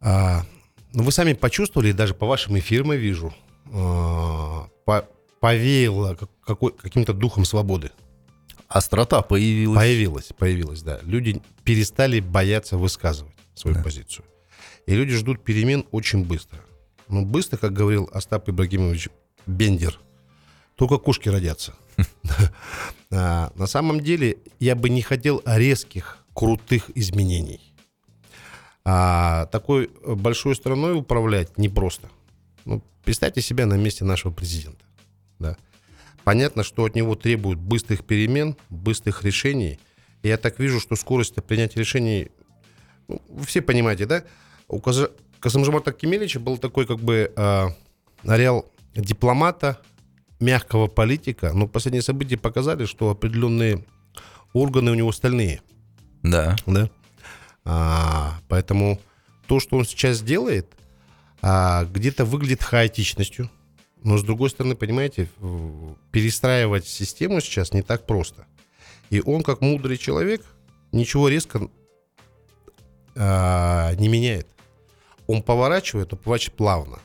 а, 0.00 0.44
ну 0.92 1.02
вы 1.02 1.12
сами 1.12 1.34
почувствовали, 1.34 1.92
даже 1.92 2.14
по 2.14 2.26
вашим 2.26 2.58
эфирам 2.58 2.92
я 2.92 2.98
вижу, 2.98 3.34
а, 3.72 4.68
по, 4.84 5.08
повеяло 5.40 6.16
какой, 6.46 6.72
каким-то 6.72 7.12
духом 7.12 7.44
свободы. 7.44 7.90
Острота 8.68 9.22
появилась. 9.22 9.76
Появилась, 9.76 10.32
появилась, 10.36 10.82
да. 10.82 11.00
Люди 11.02 11.42
перестали 11.64 12.20
бояться 12.20 12.76
высказывать 12.76 13.34
свою 13.54 13.76
да. 13.76 13.82
позицию. 13.82 14.24
И 14.86 14.94
люди 14.94 15.14
ждут 15.14 15.42
перемен 15.42 15.84
очень 15.90 16.24
быстро. 16.24 16.60
Ну, 17.08 17.24
быстро, 17.24 17.56
как 17.56 17.72
говорил 17.72 18.08
Остап 18.12 18.48
Ибрагимович 18.48 19.08
Бендер, 19.46 19.98
только 20.76 20.98
кошки 20.98 21.28
родятся. 21.28 21.74
А, 23.16 23.52
на 23.54 23.68
самом 23.68 24.00
деле, 24.00 24.38
я 24.58 24.74
бы 24.74 24.88
не 24.88 25.00
хотел 25.00 25.40
резких, 25.44 26.18
крутых 26.34 26.90
изменений. 26.96 27.60
А 28.84 29.46
такой 29.46 29.88
большой 30.04 30.56
страной 30.56 30.98
управлять 30.98 31.56
непросто. 31.58 32.08
Ну, 32.64 32.82
представьте 33.04 33.40
себя 33.40 33.66
на 33.66 33.74
месте 33.74 34.04
нашего 34.04 34.32
президента. 34.32 34.84
Да. 35.38 35.56
Понятно, 36.24 36.64
что 36.64 36.84
от 36.84 36.94
него 36.94 37.14
требуют 37.14 37.60
быстрых 37.60 38.04
перемен, 38.04 38.56
быстрых 38.70 39.24
решений. 39.24 39.78
Я 40.22 40.38
так 40.38 40.58
вижу, 40.58 40.80
что 40.80 40.96
скорость 40.96 41.34
принятия 41.44 41.80
решений, 41.80 42.30
ну, 43.08 43.20
вы 43.28 43.44
все 43.44 43.60
понимаете, 43.60 44.06
да? 44.06 44.24
У 44.68 44.78
Каза- 44.78 45.12
Касымжамата 45.40 45.92
Кемелича 45.92 46.40
был 46.40 46.56
такой 46.56 46.86
как 46.86 46.98
бы 47.00 47.30
э, 47.36 47.66
ареал 48.24 48.70
дипломата, 48.94 49.78
мягкого 50.40 50.86
политика, 50.86 51.52
но 51.52 51.66
последние 51.66 52.02
события 52.02 52.36
показали, 52.36 52.86
что 52.86 53.10
определенные 53.10 53.84
органы 54.52 54.90
у 54.90 54.94
него 54.94 55.12
стальные. 55.12 55.60
Да. 56.22 56.56
Да. 56.66 56.90
А, 57.64 58.38
поэтому 58.48 59.00
то, 59.46 59.60
что 59.60 59.76
он 59.76 59.84
сейчас 59.84 60.22
делает, 60.22 60.66
а, 61.42 61.84
где-то 61.84 62.24
выглядит 62.24 62.62
хаотичностью. 62.62 63.50
Но 64.04 64.18
с 64.18 64.22
другой 64.22 64.50
стороны, 64.50 64.76
понимаете, 64.76 65.28
перестраивать 66.12 66.86
систему 66.86 67.40
сейчас 67.40 67.72
не 67.72 67.82
так 67.82 68.06
просто. 68.06 68.46
И 69.10 69.20
он, 69.20 69.42
как 69.42 69.62
мудрый 69.62 69.96
человек, 69.96 70.44
ничего 70.92 71.28
резко 71.28 71.68
а, 73.16 73.94
не 73.94 74.08
меняет. 74.08 74.46
Он 75.26 75.42
поворачивает, 75.42 76.12
он 76.12 76.18
поворачивает 76.18 76.56
плавно. 76.56 76.98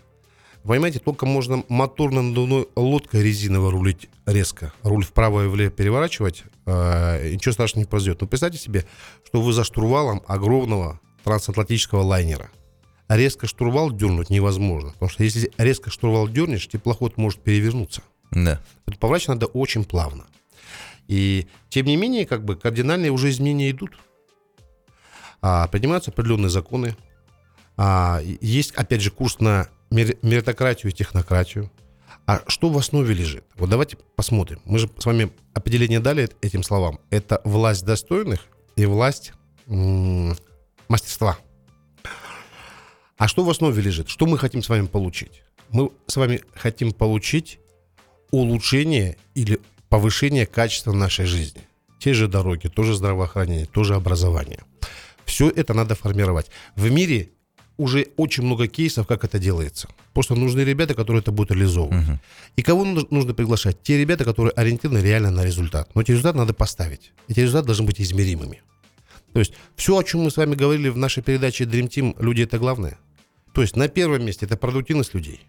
Понимаете, 0.63 0.99
только 0.99 1.25
можно 1.25 1.63
моторно-надувной 1.69 2.67
лодкой 2.75 3.23
резиново 3.23 3.71
рулить 3.71 4.09
резко. 4.25 4.73
Руль 4.83 5.05
вправо 5.05 5.45
и 5.45 5.47
влево 5.47 5.71
переворачивать, 5.71 6.43
э, 6.65 7.31
ничего 7.31 7.53
страшного 7.53 7.85
не 7.85 7.89
произойдет. 7.89 8.19
Но 8.21 8.27
представьте 8.27 8.59
себе, 8.59 8.85
что 9.25 9.41
вы 9.41 9.53
за 9.53 9.63
штурвалом 9.63 10.21
огромного 10.27 10.99
трансатлантического 11.23 12.01
лайнера. 12.01 12.51
Резко 13.09 13.47
штурвал 13.47 13.91
дернуть 13.91 14.29
невозможно. 14.29 14.91
Потому 14.93 15.09
что 15.09 15.23
если 15.23 15.51
резко 15.57 15.89
штурвал 15.89 16.27
дернешь, 16.27 16.67
теплоход 16.67 17.17
может 17.17 17.41
перевернуться. 17.41 18.03
Да. 18.31 18.61
Поворачивать 18.99 19.41
надо 19.41 19.47
очень 19.47 19.83
плавно. 19.83 20.27
И 21.07 21.47
тем 21.69 21.87
не 21.87 21.97
менее, 21.97 22.27
как 22.27 22.45
бы 22.45 22.55
кардинальные 22.55 23.11
уже 23.11 23.29
изменения 23.31 23.71
идут. 23.71 23.97
А, 25.41 25.67
принимаются 25.67 26.11
определенные 26.11 26.49
законы. 26.49 26.95
А, 27.77 28.21
есть, 28.41 28.71
опять 28.73 29.01
же, 29.01 29.09
курс 29.09 29.39
на 29.39 29.69
мер- 29.89 30.17
меритократию 30.21 30.91
и 30.91 30.95
технократию. 30.95 31.71
А 32.27 32.41
что 32.45 32.69
в 32.69 32.77
основе 32.77 33.15
лежит? 33.15 33.43
Вот 33.55 33.71
давайте 33.71 33.97
посмотрим. 34.15 34.61
Мы 34.65 34.77
же 34.77 34.87
с 34.99 35.05
вами 35.05 35.31
определение 35.55 35.99
дали 35.99 36.29
этим 36.41 36.61
словам. 36.61 36.99
Это 37.09 37.41
власть 37.43 37.83
достойных 37.85 38.41
и 38.75 38.85
власть 38.85 39.33
м, 39.65 40.35
мастерства. 40.87 41.39
А 43.19 43.27
что 43.27 43.43
в 43.43 43.49
основе 43.49 43.81
лежит? 43.81 44.07
Что 44.07 44.25
мы 44.25 44.37
хотим 44.37 44.63
с 44.63 44.69
вами 44.69 44.87
получить? 44.87 45.43
Мы 45.71 45.91
с 46.07 46.15
вами 46.15 46.41
хотим 46.55 46.93
получить 46.93 47.59
улучшение 48.31 49.17
или 49.35 49.59
повышение 49.89 50.45
качества 50.45 50.93
нашей 50.93 51.25
жизни. 51.25 51.61
Те 51.99 52.13
же 52.13 52.29
дороги, 52.29 52.69
тоже 52.69 52.95
здравоохранение, 52.95 53.65
тоже 53.65 53.95
образование. 53.95 54.63
Все 55.25 55.49
это 55.49 55.73
надо 55.73 55.95
формировать. 55.95 56.49
В 56.77 56.89
мире 56.89 57.31
уже 57.75 58.07
очень 58.15 58.43
много 58.43 58.67
кейсов, 58.69 59.05
как 59.05 59.25
это 59.25 59.37
делается. 59.37 59.89
Просто 60.13 60.35
нужны 60.35 60.61
ребята, 60.61 60.93
которые 60.93 61.19
это 61.19 61.33
будут 61.33 61.51
реализовывать. 61.51 62.21
И 62.55 62.61
кого 62.61 62.85
нужно, 62.85 63.09
нужно 63.11 63.33
приглашать? 63.33 63.83
Те 63.83 63.97
ребята, 63.97 64.23
которые 64.23 64.53
ориентированы 64.53 64.99
реально 64.99 65.29
на 65.29 65.43
результат. 65.43 65.93
Но 65.93 66.01
эти 66.01 66.11
результаты 66.11 66.37
надо 66.37 66.53
поставить. 66.53 67.11
Эти 67.27 67.41
результаты 67.41 67.67
должны 67.67 67.85
быть 67.85 67.99
измеримыми. 67.99 68.61
То 69.33 69.39
есть 69.39 69.53
все, 69.75 69.97
о 69.97 70.03
чем 70.03 70.21
мы 70.21 70.31
с 70.31 70.37
вами 70.37 70.55
говорили 70.55 70.87
в 70.87 70.97
нашей 70.97 71.21
передаче 71.21 71.65
Dream 71.65 71.89
Team, 71.89 72.15
люди 72.23 72.43
это 72.43 72.57
главное. 72.57 72.97
То 73.59 73.63
есть 73.63 73.75
на 73.75 73.89
первом 73.89 74.23
месте 74.23 74.45
это 74.45 74.55
продуктивность 74.55 75.13
людей. 75.13 75.41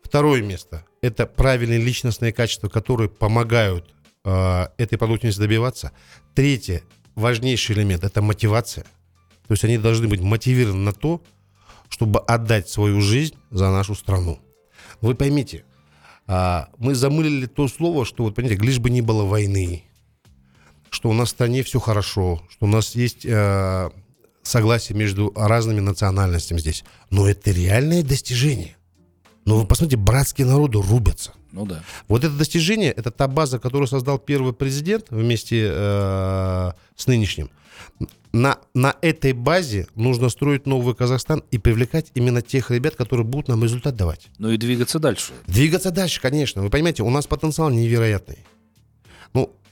Второе 0.00 0.42
место– 0.42 0.86
это 1.02 1.26
правильные 1.26 1.80
личностные 1.80 2.32
качества, 2.32 2.68
которые 2.68 3.10
помогают 3.10 3.92
э, 4.24 4.66
этой 4.78 4.96
продуктивности 4.96 5.40
добиваться. 5.40 5.90
Третье, 6.36 6.84
важнейший 7.16 7.74
элемент– 7.74 8.04
это 8.04 8.22
мотивация. 8.22 8.84
То 9.48 9.54
есть 9.54 9.64
они 9.64 9.76
должны 9.76 10.06
быть 10.06 10.20
мотивированы 10.20 10.84
на 10.84 10.92
то, 10.92 11.20
чтобы 11.88 12.20
отдать 12.20 12.68
свою 12.68 13.00
жизнь 13.00 13.34
за 13.50 13.72
нашу 13.72 13.96
страну. 13.96 14.38
Вы 15.00 15.16
поймите, 15.16 15.64
а, 16.28 16.68
мы 16.78 16.94
замылили 16.94 17.46
то 17.46 17.66
слово, 17.66 18.04
что, 18.04 18.22
вот 18.22 18.36
понимаете, 18.36 18.62
лишь 18.62 18.78
бы 18.78 18.88
не 18.88 19.00
было 19.00 19.24
войны, 19.24 19.82
что 20.90 21.10
у 21.10 21.12
нас 21.12 21.30
в 21.30 21.32
стране 21.32 21.64
все 21.64 21.80
хорошо, 21.80 22.40
что 22.50 22.66
у 22.66 22.68
нас 22.68 22.94
есть 22.94 23.26
э, 23.26 23.90
согласие 24.46 24.96
между 24.96 25.32
разными 25.34 25.80
национальностями 25.80 26.58
здесь. 26.58 26.84
Но 27.10 27.28
это 27.28 27.50
реальное 27.50 28.02
достижение. 28.02 28.76
Но 29.44 29.58
вы 29.58 29.66
посмотрите, 29.66 29.96
братские 29.96 30.46
народы 30.46 30.80
рубятся. 30.82 31.32
Ну 31.52 31.64
да. 31.64 31.82
Вот 32.08 32.24
это 32.24 32.34
достижение, 32.34 32.90
это 32.90 33.10
та 33.10 33.28
база, 33.28 33.58
которую 33.58 33.86
создал 33.86 34.18
первый 34.18 34.52
президент 34.52 35.06
вместе 35.10 35.70
э, 35.70 36.72
с 36.96 37.06
нынешним. 37.06 37.50
На, 38.32 38.58
на 38.74 38.94
этой 39.00 39.32
базе 39.32 39.86
нужно 39.94 40.28
строить 40.28 40.66
новый 40.66 40.94
Казахстан 40.94 41.42
и 41.50 41.58
привлекать 41.58 42.10
именно 42.14 42.42
тех 42.42 42.70
ребят, 42.70 42.96
которые 42.96 43.24
будут 43.24 43.48
нам 43.48 43.62
результат 43.62 43.96
давать. 43.96 44.26
Ну 44.38 44.50
и 44.50 44.58
двигаться 44.58 44.98
дальше. 44.98 45.32
Двигаться 45.46 45.90
дальше, 45.90 46.20
конечно. 46.20 46.60
Вы 46.60 46.68
понимаете, 46.68 47.02
у 47.02 47.10
нас 47.10 47.26
потенциал 47.26 47.70
невероятный. 47.70 48.38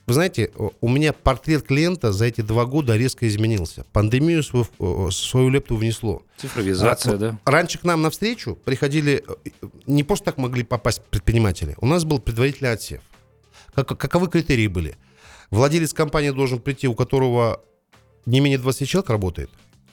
Вы 0.07 0.13
знаете, 0.13 0.51
у 0.81 0.89
меня 0.89 1.15
портрет 1.15 1.63
клиента 1.63 2.13
за 2.13 2.27
эти 2.27 2.43
два 2.43 2.67
года 2.67 2.95
резко 2.97 3.27
изменился. 3.27 3.87
Пандемию 3.93 4.43
свою, 4.43 5.11
свою 5.11 5.49
лепту 5.49 5.77
внесло. 5.77 6.23
Цифровизация, 6.37 7.15
А, 7.15 7.17
да? 7.17 7.39
Раньше 7.47 7.79
к 7.79 7.85
нам 7.85 8.03
навстречу 8.03 8.55
приходили, 8.55 9.25
э, 9.27 9.51
не 9.87 10.05
просто 10.05 10.27
так 10.27 10.37
могли 10.37 10.63
попасть 10.63 11.03
предприниматели. 11.11 11.75
У 11.79 11.87
нас 11.87 12.05
был 12.05 12.19
предварительный 12.19 12.73
отсев. 12.73 13.01
Как, 13.75 13.89
каковы 13.99 14.29
критерии 14.29 14.67
были? 14.67 14.97
Владелец 15.51 15.95
компании 15.95 16.31
должен 16.31 16.59
прийти, 16.59 16.87
у 16.87 16.95
которого 16.95 17.63
не 18.27 18.41
менее 18.41 18.59
20 18.59 18.87
человек 18.87 19.09
работает, 19.11 19.51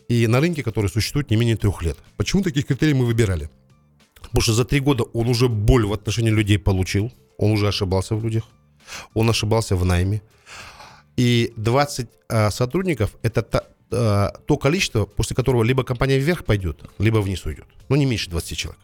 и 0.09 0.27
на 0.27 0.41
рынке, 0.41 0.61
который 0.61 0.89
существует 0.89 1.29
не 1.29 1.37
менее 1.37 1.55
трех 1.55 1.81
лет. 1.83 1.97
Почему 2.17 2.43
таких 2.43 2.65
критерий 2.65 2.93
мы 2.93 3.05
выбирали? 3.05 3.49
Потому 4.21 4.41
что 4.41 4.53
за 4.53 4.65
три 4.65 4.81
года 4.81 5.03
он 5.03 5.29
уже 5.29 5.47
боль 5.47 5.85
в 5.85 5.93
отношении 5.93 6.31
людей 6.31 6.57
получил, 6.59 7.11
он 7.37 7.51
уже 7.51 7.67
ошибался 7.67 8.15
в 8.15 8.23
людях, 8.23 8.43
он 9.13 9.29
ошибался 9.29 9.75
в 9.75 9.85
найме. 9.85 10.21
И 11.17 11.53
20 11.57 12.09
а, 12.29 12.51
сотрудников– 12.51 13.15
это 13.21 13.65
а, 13.91 14.33
то 14.45 14.57
количество, 14.57 15.05
после 15.05 15.35
которого 15.35 15.63
либо 15.63 15.83
компания 15.83 16.17
вверх 16.17 16.45
пойдет, 16.45 16.83
либо 16.97 17.17
вниз 17.17 17.45
уйдет. 17.45 17.65
Ну, 17.89 17.95
не 17.95 18.05
меньше 18.05 18.29
20 18.29 18.57
человек. 18.57 18.79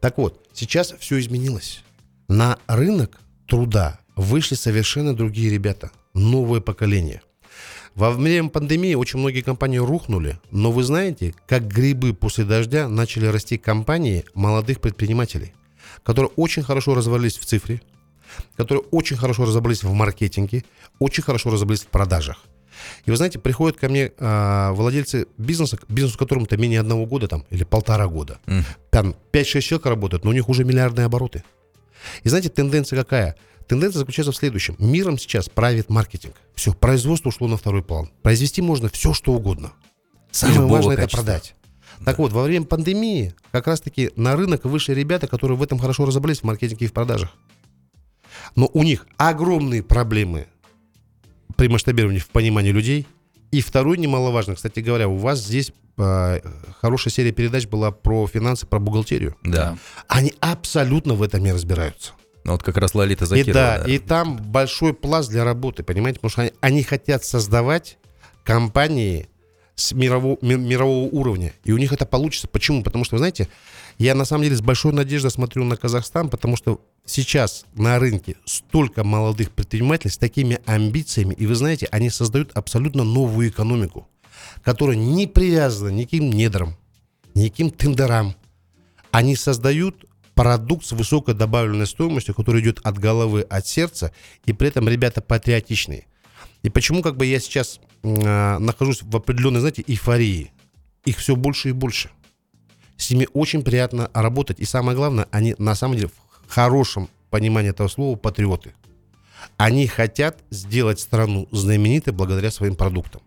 Так 0.00 0.18
вот, 0.18 0.46
сейчас 0.52 0.94
все 0.98 1.20
изменилось. 1.20 1.82
На 2.28 2.58
рынок 2.66 3.20
труда 3.46 4.00
вышли 4.16 4.54
совершенно 4.54 5.14
другие 5.14 5.50
ребята, 5.50 5.90
новое 6.14 6.60
поколение. 6.60 7.22
Во 7.94 8.12
время 8.12 8.48
пандемии 8.48 8.94
очень 8.94 9.18
многие 9.18 9.42
компании 9.42 9.78
рухнули, 9.78 10.38
но 10.50 10.70
вы 10.70 10.84
знаете, 10.84 11.34
как 11.46 11.66
грибы 11.66 12.14
после 12.14 12.44
дождя 12.44 12.88
начали 12.88 13.26
расти 13.26 13.58
компании 13.58 14.24
молодых 14.34 14.80
предпринимателей, 14.80 15.54
которые 16.02 16.30
очень 16.36 16.62
хорошо 16.62 16.94
развалились 16.94 17.36
в 17.36 17.44
цифре, 17.44 17.82
которые 18.56 18.84
очень 18.90 19.16
хорошо 19.16 19.44
разобрались 19.44 19.82
в 19.82 19.92
маркетинге, 19.92 20.64
очень 20.98 21.22
хорошо 21.22 21.50
разобрались 21.50 21.82
в 21.82 21.88
продажах. 21.88 22.44
И 23.04 23.10
вы 23.10 23.16
знаете, 23.16 23.38
приходят 23.38 23.78
ко 23.78 23.88
мне 23.88 24.12
а, 24.18 24.72
владельцы 24.72 25.26
бизнеса, 25.36 25.78
бизнесу 25.88 26.18
которому-то 26.18 26.56
менее 26.56 26.80
одного 26.80 27.06
года 27.06 27.28
там, 27.28 27.44
или 27.50 27.64
полтора 27.64 28.06
года. 28.06 28.38
Там 28.90 29.14
5-6 29.32 29.60
человек 29.60 29.86
работают, 29.86 30.24
но 30.24 30.30
у 30.30 30.32
них 30.32 30.48
уже 30.48 30.64
миллиардные 30.64 31.06
обороты. 31.06 31.44
И 32.22 32.28
знаете, 32.28 32.48
тенденция 32.48 32.98
какая? 32.98 33.36
Тенденция 33.66 34.00
заключается 34.00 34.32
в 34.32 34.36
следующем. 34.36 34.74
Миром 34.78 35.18
сейчас 35.18 35.48
правит 35.48 35.90
маркетинг. 35.90 36.34
Все, 36.54 36.72
производство 36.72 37.28
ушло 37.28 37.46
на 37.46 37.56
второй 37.56 37.82
план. 37.82 38.10
Произвести 38.22 38.62
можно 38.62 38.88
все, 38.88 39.12
что 39.12 39.32
угодно. 39.32 39.72
Самое 40.32 40.60
Любого 40.60 40.76
важное 40.76 40.94
это 40.94 41.02
качества. 41.02 41.22
продать. 41.24 41.54
Так 42.04 42.18
вот, 42.18 42.32
во 42.32 42.42
время 42.42 42.64
пандемии 42.64 43.34
как 43.52 43.66
раз-таки 43.66 44.10
на 44.16 44.34
рынок 44.34 44.64
вышли 44.64 44.94
ребята, 44.94 45.26
которые 45.26 45.58
в 45.58 45.62
этом 45.62 45.78
хорошо 45.78 46.06
разобрались 46.06 46.40
в 46.40 46.44
маркетинге 46.44 46.86
и 46.86 46.88
в 46.88 46.92
продажах. 46.92 47.30
Но 48.56 48.70
у 48.72 48.82
них 48.82 49.06
огромные 49.16 49.82
проблемы 49.82 50.46
при 51.56 51.68
масштабировании 51.68 52.20
в 52.20 52.28
понимании 52.28 52.72
людей. 52.72 53.06
И 53.50 53.60
второй 53.60 53.98
немаловажный, 53.98 54.54
кстати 54.54 54.80
говоря, 54.80 55.08
у 55.08 55.16
вас 55.16 55.40
здесь 55.40 55.72
э, 55.98 56.40
хорошая 56.80 57.12
серия 57.12 57.32
передач 57.32 57.66
была 57.66 57.90
про 57.90 58.26
финансы, 58.26 58.66
про 58.66 58.78
бухгалтерию. 58.78 59.36
Да. 59.42 59.76
Они 60.08 60.32
абсолютно 60.40 61.14
в 61.14 61.22
этом 61.22 61.42
не 61.42 61.52
разбираются. 61.52 62.12
Ну, 62.44 62.52
вот 62.52 62.62
как 62.62 62.76
раз 62.78 62.94
Лолита 62.94 63.24
И 63.24 63.26
Закирова. 63.26 63.52
да, 63.52 63.78
да. 63.84 63.90
и 63.90 63.98
там 63.98 64.36
большой 64.38 64.94
пласт 64.94 65.28
для 65.28 65.44
работы, 65.44 65.82
понимаете, 65.82 66.20
потому 66.20 66.30
что 66.30 66.42
они, 66.42 66.52
они 66.60 66.82
хотят 66.82 67.24
создавать 67.24 67.98
компании 68.44 69.28
с 69.74 69.92
мирового, 69.92 70.38
ми- 70.40 70.56
мирового 70.56 71.08
уровня. 71.10 71.52
И 71.64 71.72
у 71.72 71.76
них 71.78 71.92
это 71.92 72.06
получится. 72.06 72.48
Почему? 72.48 72.82
Потому 72.82 73.04
что, 73.04 73.16
вы 73.16 73.18
знаете, 73.18 73.48
я 73.98 74.14
на 74.14 74.24
самом 74.24 74.44
деле 74.44 74.56
с 74.56 74.62
большой 74.62 74.92
надеждой 74.92 75.30
смотрю 75.30 75.64
на 75.64 75.76
Казахстан, 75.76 76.28
потому 76.30 76.56
что 76.56 76.80
сейчас 77.10 77.66
на 77.74 77.98
рынке 77.98 78.36
столько 78.44 79.04
молодых 79.04 79.50
предпринимателей 79.50 80.10
с 80.10 80.18
такими 80.18 80.60
амбициями, 80.66 81.34
и 81.34 81.46
вы 81.46 81.54
знаете, 81.54 81.88
они 81.90 82.08
создают 82.10 82.52
абсолютно 82.54 83.04
новую 83.04 83.48
экономику, 83.48 84.08
которая 84.62 84.96
не 84.96 85.26
привязана 85.26 85.90
ни 85.90 86.04
к 86.04 86.10
каким 86.10 86.30
недрам, 86.30 86.76
ни 87.34 87.48
к 87.48 87.52
каким 87.52 87.70
тендерам. 87.70 88.36
Они 89.10 89.34
создают 89.34 90.04
продукт 90.34 90.86
с 90.86 90.92
высокой 90.92 91.34
добавленной 91.34 91.86
стоимостью, 91.86 92.34
который 92.34 92.62
идет 92.62 92.80
от 92.84 92.98
головы, 92.98 93.42
от 93.42 93.66
сердца, 93.66 94.12
и 94.46 94.52
при 94.52 94.68
этом 94.68 94.88
ребята 94.88 95.20
патриотичные. 95.20 96.06
И 96.62 96.70
почему 96.70 97.02
как 97.02 97.16
бы 97.16 97.26
я 97.26 97.40
сейчас 97.40 97.80
э, 98.02 98.58
нахожусь 98.58 99.02
в 99.02 99.16
определенной, 99.16 99.60
знаете, 99.60 99.84
эйфории? 99.86 100.52
Их 101.04 101.18
все 101.18 101.34
больше 101.34 101.70
и 101.70 101.72
больше. 101.72 102.10
С 102.96 103.10
ними 103.10 103.26
очень 103.32 103.62
приятно 103.62 104.10
работать. 104.12 104.60
И 104.60 104.64
самое 104.64 104.96
главное, 104.96 105.26
они 105.30 105.54
на 105.58 105.74
самом 105.74 105.96
деле 105.96 106.10
хорошем 106.50 107.08
понимании 107.30 107.70
этого 107.70 107.88
слова 107.88 108.16
патриоты. 108.16 108.74
Они 109.56 109.86
хотят 109.86 110.38
сделать 110.50 111.00
страну 111.00 111.48
знаменитой 111.50 112.12
благодаря 112.12 112.50
своим 112.50 112.74
продуктам. 112.74 113.22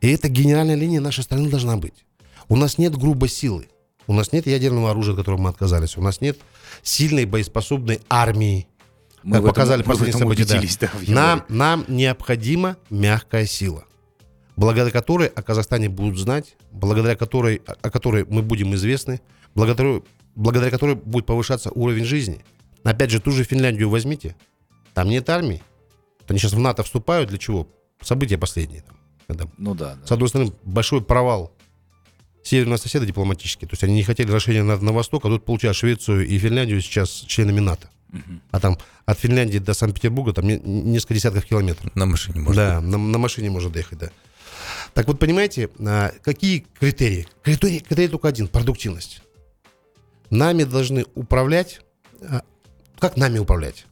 И 0.00 0.10
эта 0.10 0.28
генеральная 0.28 0.74
линия 0.74 1.00
нашей 1.00 1.24
страны 1.24 1.48
должна 1.48 1.76
быть. 1.76 2.04
У 2.48 2.56
нас 2.56 2.78
нет 2.78 2.96
грубой 2.96 3.28
силы. 3.28 3.68
У 4.06 4.12
нас 4.12 4.32
нет 4.32 4.46
ядерного 4.46 4.90
оружия, 4.90 5.12
от 5.12 5.18
которого 5.18 5.40
мы 5.40 5.50
отказались. 5.50 5.96
У 5.96 6.02
нас 6.02 6.20
нет 6.20 6.38
сильной 6.82 7.24
боеспособной 7.24 8.00
армии. 8.08 8.68
Мы 9.22 9.32
как 9.32 9.40
этом- 9.40 9.54
показали 9.54 9.82
мы 9.82 9.84
последние 9.84 10.18
события. 10.18 10.44
да. 10.44 10.90
да, 11.06 11.12
нам, 11.12 11.44
нам 11.48 11.84
необходима 11.88 12.76
мягкая 12.90 13.46
сила, 13.46 13.84
благодаря 14.54 14.90
которой 14.90 15.26
о 15.26 15.42
Казахстане 15.42 15.88
будут 15.88 16.18
знать, 16.18 16.56
благодаря 16.70 17.16
которой, 17.16 17.62
о 17.66 17.90
которой 17.90 18.24
мы 18.28 18.42
будем 18.42 18.74
известны, 18.76 19.20
благодаря, 19.56 20.00
благодаря 20.36 20.70
которой 20.70 20.94
будет 20.94 21.26
повышаться 21.26 21.70
уровень 21.70 22.04
жизни. 22.04 22.44
Опять 22.86 23.10
же, 23.10 23.20
ту 23.20 23.32
же 23.32 23.42
Финляндию 23.44 23.90
возьмите. 23.90 24.36
Там 24.94 25.08
нет 25.08 25.28
армии. 25.28 25.60
Они 26.28 26.38
сейчас 26.38 26.52
в 26.52 26.58
НАТО 26.58 26.82
вступают. 26.84 27.28
Для 27.28 27.38
чего? 27.38 27.68
События 28.00 28.38
последние. 28.38 28.82
Там, 28.82 28.96
когда 29.26 29.44
Ну 29.58 29.74
да, 29.74 29.96
да. 30.00 30.06
с 30.06 30.12
одной 30.12 30.28
стороны, 30.28 30.52
большой 30.62 31.02
провал 31.02 31.52
северного 32.44 32.78
соседа 32.78 33.04
дипломатический. 33.04 33.66
То 33.66 33.72
есть 33.72 33.82
они 33.82 33.94
не 33.94 34.04
хотели 34.04 34.30
расширения 34.30 34.62
на, 34.62 34.76
на 34.76 34.92
восток, 34.92 35.24
а 35.24 35.28
тут 35.28 35.44
получают 35.44 35.76
Швецию 35.76 36.26
и 36.26 36.38
Финляндию 36.38 36.80
сейчас 36.80 37.10
членами 37.10 37.58
НАТО. 37.58 37.90
А 38.52 38.60
там 38.60 38.78
от 39.04 39.18
Финляндии 39.18 39.58
до 39.58 39.74
Санкт-Петербурга 39.74 40.32
там 40.32 40.46
не- 40.46 40.60
несколько 40.60 41.14
десятков 41.14 41.44
километров. 41.44 41.94
На 41.96 42.06
машине 42.06 42.40
можно. 42.40 42.54
Да, 42.54 42.80
на, 42.80 42.98
на 42.98 43.18
машине 43.18 43.50
можно 43.50 43.68
доехать, 43.68 43.98
да. 43.98 44.10
Так 44.94 45.08
вот, 45.08 45.18
понимаете, 45.18 45.70
а, 45.80 46.12
какие 46.22 46.64
критерии? 46.78 47.26
Критерий, 47.42 47.80
критерий 47.80 48.08
только 48.08 48.28
один– 48.28 48.46
продуктивность. 48.48 49.22
Нами 50.30 50.62
должны 50.62 51.04
управлять... 51.16 51.80
Как 52.98 53.16
нами 53.16 53.38
управлять? 53.38 53.86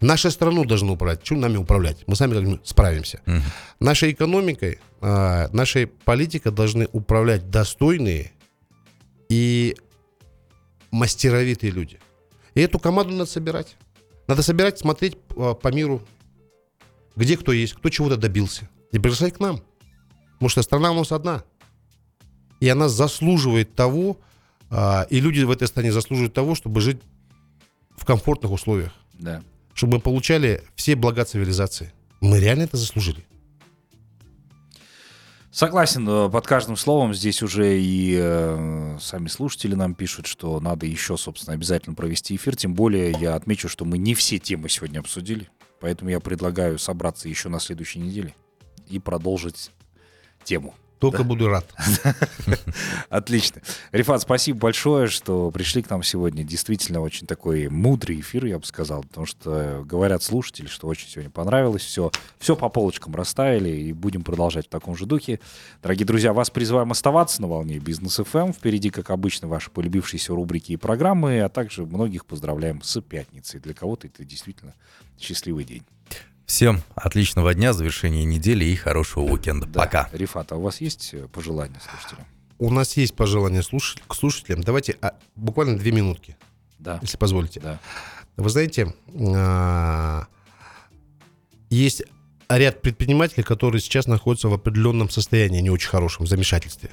Нашу 0.00 0.30
страну 0.30 0.64
должны 0.64 0.92
управлять. 0.92 1.22
Чем 1.22 1.40
нами 1.40 1.56
управлять? 1.56 1.98
Мы 2.06 2.16
сами 2.16 2.34
как-нибудь 2.34 2.66
справимся. 2.66 3.20
Мгм. 3.24 3.42
Нашей 3.78 4.12
экономикой, 4.12 4.80
а, 5.00 5.48
нашей 5.52 5.86
политикой 5.86 6.50
должны 6.50 6.88
управлять 6.92 7.50
достойные 7.50 8.32
и 9.28 9.76
мастеровитые 10.90 11.70
люди. 11.70 12.00
И 12.54 12.60
эту 12.60 12.78
команду 12.78 13.12
надо 13.12 13.30
собирать. 13.30 13.76
Надо 14.26 14.42
собирать, 14.42 14.78
смотреть 14.78 15.16
а, 15.36 15.54
по 15.54 15.68
миру, 15.68 16.02
где 17.14 17.36
кто 17.36 17.52
есть, 17.52 17.74
кто 17.74 17.88
чего-то 17.88 18.16
добился. 18.16 18.68
И 18.90 18.98
приглашать 18.98 19.34
к 19.34 19.40
нам. 19.40 19.62
Потому 20.34 20.48
что 20.48 20.62
страна 20.62 20.90
у 20.90 20.94
нас 20.96 21.12
одна. 21.12 21.44
И 22.58 22.68
она 22.68 22.88
заслуживает 22.88 23.74
того, 23.74 24.18
а, 24.68 25.06
и 25.10 25.20
люди 25.20 25.42
в 25.42 25.50
этой 25.50 25.68
стране 25.68 25.92
заслуживают 25.92 26.34
того, 26.34 26.54
чтобы 26.56 26.80
жить 26.80 27.00
в 28.02 28.04
комфортных 28.04 28.50
условиях. 28.50 28.92
да. 29.14 29.42
Чтобы 29.74 29.94
мы 29.94 30.00
получали 30.00 30.64
все 30.74 30.96
блага 30.96 31.24
цивилизации. 31.24 31.92
Мы 32.20 32.40
реально 32.40 32.64
это 32.64 32.76
заслужили. 32.76 33.24
Согласен, 35.50 36.06
э, 36.08 36.28
под 36.28 36.46
каждым 36.46 36.76
словом 36.76 37.14
здесь 37.14 37.42
уже 37.42 37.80
и 37.80 38.18
э, 38.20 38.98
сами 39.00 39.28
слушатели 39.28 39.74
нам 39.74 39.94
пишут, 39.94 40.26
что 40.26 40.60
надо 40.60 40.84
еще, 40.84 41.16
собственно, 41.16 41.54
обязательно 41.54 41.94
провести 41.94 42.34
эфир. 42.36 42.56
Тем 42.56 42.74
более 42.74 43.12
я 43.12 43.34
отмечу, 43.34 43.68
что 43.68 43.84
мы 43.84 43.98
не 43.98 44.14
все 44.14 44.38
темы 44.38 44.68
сегодня 44.68 44.98
обсудили. 44.98 45.48
Поэтому 45.80 46.10
я 46.10 46.20
предлагаю 46.20 46.78
собраться 46.78 47.28
еще 47.28 47.48
на 47.48 47.60
следующей 47.60 48.00
неделе 48.00 48.34
и 48.88 48.98
продолжить 48.98 49.70
тему. 50.44 50.74
Только 51.02 51.24
буду 51.24 51.48
рад. 51.48 51.66
Отлично. 53.10 53.60
Рифат, 53.90 54.22
спасибо 54.22 54.60
большое, 54.60 55.08
что 55.08 55.50
пришли 55.50 55.82
к 55.82 55.90
нам 55.90 56.04
сегодня. 56.04 56.44
Действительно, 56.44 57.00
очень 57.00 57.26
такой 57.26 57.68
мудрый 57.68 58.20
эфир, 58.20 58.44
я 58.44 58.56
бы 58.56 58.64
сказал, 58.64 59.02
потому 59.02 59.26
что 59.26 59.82
говорят 59.84 60.22
слушатели, 60.22 60.68
что 60.68 60.86
очень 60.86 61.08
сегодня 61.08 61.28
понравилось. 61.28 61.82
Все, 61.82 62.12
все 62.38 62.54
по 62.54 62.68
полочкам 62.68 63.16
расставили, 63.16 63.70
и 63.70 63.92
будем 63.92 64.22
продолжать 64.22 64.66
в 64.66 64.70
таком 64.70 64.96
же 64.96 65.06
духе. 65.06 65.40
Дорогие 65.82 66.06
друзья, 66.06 66.32
вас 66.32 66.50
призываем 66.50 66.92
оставаться 66.92 67.42
на 67.42 67.48
волне 67.48 67.80
Бизнес 67.80 68.20
ФМ. 68.24 68.52
Впереди, 68.52 68.90
как 68.90 69.10
обычно, 69.10 69.48
ваши 69.48 69.72
полюбившиеся 69.72 70.32
рубрики 70.32 70.70
и 70.70 70.76
программы, 70.76 71.40
а 71.40 71.48
также 71.48 71.84
многих 71.84 72.26
поздравляем 72.26 72.80
с 72.80 73.00
пятницей. 73.00 73.58
Для 73.58 73.74
кого-то 73.74 74.06
это 74.06 74.24
действительно 74.24 74.72
счастливый 75.18 75.64
день. 75.64 75.82
Всем 76.46 76.82
отличного 76.94 77.54
дня, 77.54 77.72
завершения 77.72 78.24
недели 78.24 78.64
и 78.64 78.74
хорошего 78.76 79.24
уикенда. 79.24 79.66
Да. 79.66 79.80
Пока. 79.80 80.08
Рифат, 80.12 80.52
а 80.52 80.56
у 80.56 80.62
вас 80.62 80.80
есть 80.80 81.10
э, 81.14 81.28
пожелания 81.28 81.80
слушателям? 81.80 82.26
У 82.58 82.70
нас 82.70 82.96
есть 82.96 83.14
пожелания 83.14 83.60
слуш- 83.62 83.98
к 84.06 84.14
слушателям. 84.14 84.62
Давайте 84.62 84.96
а, 85.00 85.14
буквально 85.34 85.78
две 85.78 85.92
минутки, 85.92 86.36
Да. 86.78 86.98
если 87.02 87.16
позволите. 87.16 87.60
Да. 87.60 87.78
Вы 88.36 88.50
знаете, 88.50 88.94
а, 89.34 90.26
есть 91.70 92.02
ряд 92.48 92.82
предпринимателей, 92.82 93.44
которые 93.44 93.80
сейчас 93.80 94.06
находятся 94.06 94.48
в 94.48 94.52
определенном 94.54 95.08
состоянии, 95.10 95.60
не 95.60 95.70
очень 95.70 95.88
хорошем, 95.88 96.26
замешательстве. 96.26 96.90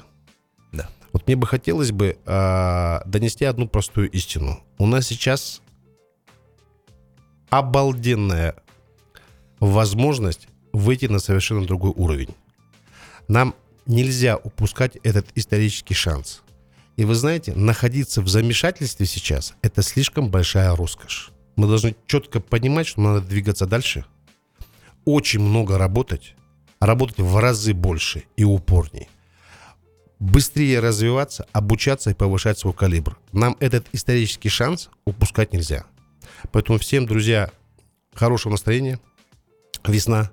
Да. 0.72 0.90
Вот 1.12 1.28
мне 1.28 1.36
бы 1.36 1.46
хотелось 1.48 1.92
бы 1.92 2.18
а, 2.26 3.02
донести 3.06 3.46
одну 3.46 3.68
простую 3.68 4.10
истину. 4.12 4.64
У 4.78 4.86
нас 4.86 5.08
сейчас 5.08 5.62
обалденная 7.50 8.56
возможность 9.60 10.48
выйти 10.74 11.06
на 11.06 11.20
совершенно 11.20 11.66
другой 11.66 11.92
уровень. 11.96 12.36
Нам 13.28 13.56
нельзя 13.86 14.38
упускать 14.38 14.98
этот 15.04 15.28
исторический 15.36 15.94
шанс. 15.94 16.42
И 16.96 17.06
вы 17.06 17.16
знаете, 17.16 17.54
находиться 17.54 18.22
в 18.22 18.28
замешательстве 18.28 19.06
сейчас– 19.06 19.54
это 19.62 19.82
слишком 19.82 20.30
большая 20.30 20.76
роскошь. 20.76 21.32
Мы 21.56 21.68
должны 21.68 21.96
четко 22.08 22.40
понимать, 22.40 22.88
что 22.88 23.02
надо 23.02 23.22
двигаться 23.22 23.66
дальше, 23.66 24.06
очень 25.06 25.40
много 25.40 25.78
работать, 25.78 26.36
работать 26.80 27.20
в 27.20 27.38
разы 27.38 27.74
больше 27.74 28.24
и 28.38 28.44
упорней. 28.44 29.08
Быстрее 30.20 30.82
развиваться, 30.82 31.48
обучаться 31.54 32.10
и 32.10 32.14
повышать 32.14 32.60
свой 32.60 32.74
калибр. 32.74 33.18
Нам 33.32 33.56
этот 33.60 33.88
исторический 33.94 34.50
шанс 34.50 34.90
упускать 35.06 35.54
нельзя. 35.54 35.86
Поэтому 36.52 36.78
всем, 36.78 37.06
друзья, 37.06 37.50
хорошего 38.14 38.52
настроения. 38.52 39.00
Весна. 39.86 40.32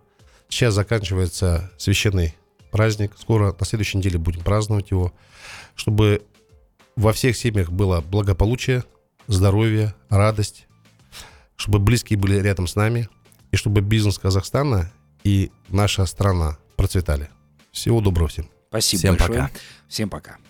Сейчас 0.48 0.74
заканчивается 0.74 1.70
священный 1.76 2.34
праздник. 2.70 3.12
Скоро 3.18 3.54
на 3.58 3.66
следующей 3.66 3.98
неделе 3.98 4.18
будем 4.18 4.42
праздновать 4.42 4.90
его. 4.90 5.12
Чтобы 5.74 6.22
во 6.94 7.12
всех 7.12 7.36
семьях 7.36 7.70
было 7.70 8.00
благополучие, 8.00 8.84
здоровье, 9.26 9.94
радость. 10.08 10.66
Чтобы 11.56 11.78
близкие 11.78 12.18
были 12.18 12.38
рядом 12.38 12.66
с 12.66 12.76
нами. 12.76 13.08
И 13.50 13.56
чтобы 13.56 13.80
бизнес 13.80 14.18
Казахстана 14.18 14.92
и 15.24 15.50
наша 15.68 16.04
страна 16.06 16.58
процветали. 16.76 17.28
Всего 17.72 18.00
доброго 18.00 18.28
всем. 18.28 18.48
Спасибо 18.68 18.98
Всем 18.98 19.16
большое. 19.16 19.38
пока. 19.40 19.50
Всем 19.88 20.10
пока. 20.10 20.36